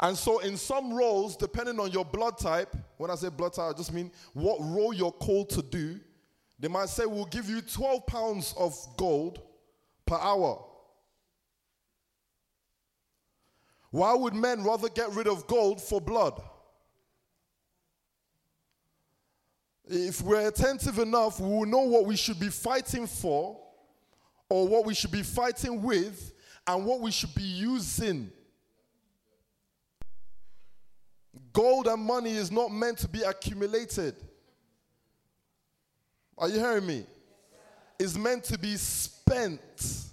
And 0.00 0.16
so, 0.16 0.38
in 0.40 0.56
some 0.56 0.92
roles, 0.92 1.36
depending 1.36 1.80
on 1.80 1.90
your 1.90 2.04
blood 2.04 2.38
type, 2.38 2.74
when 2.96 3.10
I 3.10 3.16
say 3.16 3.28
blood 3.28 3.52
type, 3.52 3.74
I 3.74 3.76
just 3.76 3.92
mean 3.92 4.12
what 4.32 4.58
role 4.60 4.92
you're 4.92 5.12
called 5.12 5.50
to 5.50 5.62
do. 5.62 5.98
They 6.58 6.68
might 6.68 6.88
say, 6.88 7.06
We'll 7.06 7.24
give 7.26 7.48
you 7.48 7.60
12 7.60 8.06
pounds 8.06 8.54
of 8.56 8.76
gold 8.96 9.40
per 10.06 10.16
hour. 10.16 10.64
Why 13.90 14.14
would 14.14 14.34
men 14.34 14.62
rather 14.62 14.88
get 14.88 15.10
rid 15.12 15.26
of 15.26 15.46
gold 15.46 15.80
for 15.80 16.00
blood? 16.00 16.40
If 19.90 20.20
we're 20.20 20.46
attentive 20.46 20.98
enough, 20.98 21.40
we 21.40 21.48
will 21.48 21.66
know 21.66 21.80
what 21.80 22.04
we 22.04 22.14
should 22.14 22.38
be 22.38 22.50
fighting 22.50 23.06
for, 23.06 23.58
or 24.50 24.68
what 24.68 24.84
we 24.84 24.94
should 24.94 25.10
be 25.10 25.22
fighting 25.22 25.82
with, 25.82 26.32
and 26.66 26.84
what 26.84 27.00
we 27.00 27.10
should 27.10 27.34
be 27.34 27.42
using. 27.42 28.30
Gold 31.54 31.86
and 31.86 32.02
money 32.02 32.32
is 32.32 32.52
not 32.52 32.70
meant 32.70 32.98
to 32.98 33.08
be 33.08 33.22
accumulated. 33.22 34.14
Are 36.36 36.48
you 36.48 36.58
hearing 36.58 36.86
me? 36.86 37.06
It's 37.98 38.16
meant 38.16 38.44
to 38.44 38.58
be 38.58 38.76
spent. 38.76 40.04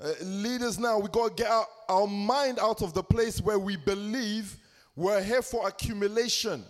Uh, 0.00 0.12
leaders 0.22 0.78
now, 0.78 0.98
we 0.98 1.08
got 1.08 1.36
to 1.36 1.42
get 1.42 1.50
our, 1.50 1.66
our 1.88 2.06
mind 2.06 2.58
out 2.60 2.82
of 2.82 2.94
the 2.94 3.02
place 3.02 3.40
where 3.40 3.58
we 3.58 3.76
believe 3.76 4.56
we're 4.94 5.22
here 5.22 5.42
for 5.42 5.66
accumulation. 5.66 6.64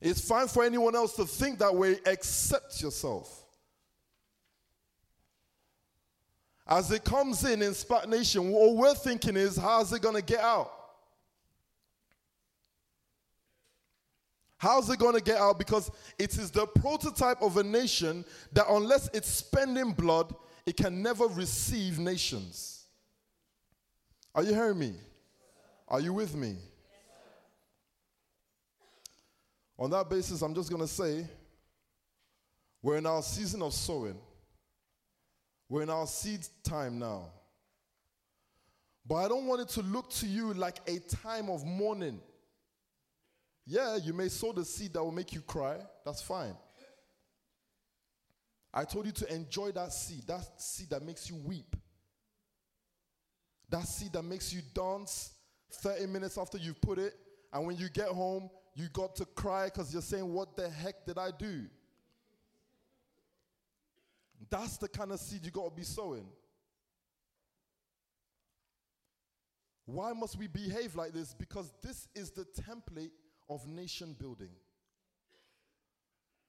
It's 0.00 0.20
fine 0.20 0.46
for 0.46 0.64
anyone 0.64 0.94
else 0.94 1.14
to 1.16 1.24
think 1.24 1.58
that 1.58 1.74
way, 1.74 1.98
except 2.06 2.80
yourself. 2.80 3.44
As 6.66 6.90
it 6.92 7.02
comes 7.02 7.44
in 7.44 7.62
in 7.62 7.72
SPAC 7.72 8.06
Nation, 8.08 8.50
what 8.50 8.76
we're 8.76 8.94
thinking 8.94 9.36
is, 9.36 9.56
how's 9.56 9.92
it 9.92 10.02
going 10.02 10.14
to 10.14 10.22
get 10.22 10.40
out? 10.40 10.70
How's 14.58 14.90
it 14.90 14.98
going 14.98 15.14
to 15.14 15.22
get 15.22 15.38
out? 15.38 15.58
Because 15.58 15.90
it 16.18 16.36
is 16.36 16.50
the 16.50 16.66
prototype 16.66 17.40
of 17.40 17.56
a 17.56 17.62
nation 17.62 18.24
that, 18.52 18.66
unless 18.68 19.08
it's 19.14 19.28
spending 19.28 19.92
blood, 19.92 20.34
it 20.66 20.76
can 20.76 21.00
never 21.00 21.26
receive 21.26 21.98
nations. 21.98 22.84
Are 24.34 24.42
you 24.42 24.52
hearing 24.52 24.78
me? 24.78 24.94
Are 25.86 26.00
you 26.00 26.12
with 26.12 26.34
me? 26.34 26.56
On 29.78 29.88
that 29.90 30.10
basis, 30.10 30.42
I'm 30.42 30.54
just 30.54 30.70
going 30.70 30.82
to 30.82 30.88
say 30.88 31.24
we're 32.82 32.96
in 32.96 33.06
our 33.06 33.22
season 33.22 33.62
of 33.62 33.72
sowing. 33.72 34.18
We're 35.68 35.82
in 35.82 35.90
our 35.90 36.06
seed 36.06 36.40
time 36.64 36.98
now. 36.98 37.26
But 39.06 39.16
I 39.16 39.28
don't 39.28 39.46
want 39.46 39.60
it 39.62 39.68
to 39.70 39.82
look 39.82 40.10
to 40.14 40.26
you 40.26 40.52
like 40.52 40.80
a 40.86 40.98
time 40.98 41.48
of 41.48 41.64
mourning. 41.64 42.20
Yeah, 43.64 43.96
you 43.96 44.12
may 44.12 44.28
sow 44.28 44.52
the 44.52 44.64
seed 44.64 44.94
that 44.94 45.04
will 45.04 45.12
make 45.12 45.32
you 45.32 45.40
cry. 45.42 45.76
That's 46.04 46.22
fine. 46.22 46.54
I 48.72 48.84
told 48.84 49.06
you 49.06 49.12
to 49.12 49.34
enjoy 49.34 49.72
that 49.72 49.92
seed, 49.92 50.26
that 50.26 50.42
seed 50.60 50.90
that 50.90 51.02
makes 51.02 51.28
you 51.28 51.36
weep, 51.36 51.74
that 53.70 53.84
seed 53.86 54.12
that 54.12 54.24
makes 54.24 54.52
you 54.52 54.60
dance 54.74 55.32
30 55.72 56.06
minutes 56.06 56.36
after 56.36 56.58
you've 56.58 56.80
put 56.80 56.98
it, 56.98 57.14
and 57.52 57.66
when 57.66 57.76
you 57.76 57.88
get 57.88 58.08
home, 58.08 58.50
you 58.78 58.88
got 58.90 59.16
to 59.16 59.24
cry 59.24 59.64
because 59.64 59.92
you're 59.92 60.02
saying, 60.02 60.32
What 60.32 60.56
the 60.56 60.70
heck 60.70 61.04
did 61.04 61.18
I 61.18 61.30
do? 61.36 61.64
That's 64.48 64.76
the 64.78 64.88
kind 64.88 65.10
of 65.10 65.18
seed 65.18 65.44
you 65.44 65.50
got 65.50 65.64
to 65.64 65.74
be 65.74 65.82
sowing. 65.82 66.26
Why 69.84 70.12
must 70.12 70.38
we 70.38 70.46
behave 70.46 70.94
like 70.94 71.12
this? 71.12 71.34
Because 71.34 71.72
this 71.82 72.06
is 72.14 72.30
the 72.30 72.44
template 72.44 73.10
of 73.50 73.66
nation 73.66 74.14
building. 74.18 74.50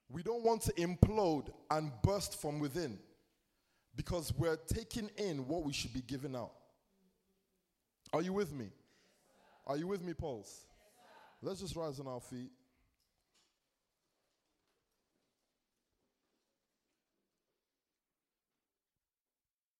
We 0.08 0.22
don't 0.22 0.44
want 0.44 0.62
to 0.64 0.74
implode 0.74 1.50
and 1.72 1.92
burst 2.04 2.40
from 2.40 2.60
within 2.60 3.00
because 3.96 4.34
we're 4.38 4.58
taking 4.72 5.10
in 5.18 5.48
what 5.48 5.64
we 5.64 5.74
should 5.74 5.94
be 5.94 6.02
giving 6.02 6.36
out. 6.36 6.52
Are 8.14 8.22
you 8.22 8.34
with 8.34 8.54
me? 8.54 8.70
Are 9.66 9.78
you 9.78 9.88
with 9.88 10.04
me, 10.04 10.14
Pulse? 10.14 10.66
Let's 11.42 11.62
just 11.62 11.76
rise 11.76 12.00
on 12.00 12.08
our 12.08 12.20
feet. 12.20 12.52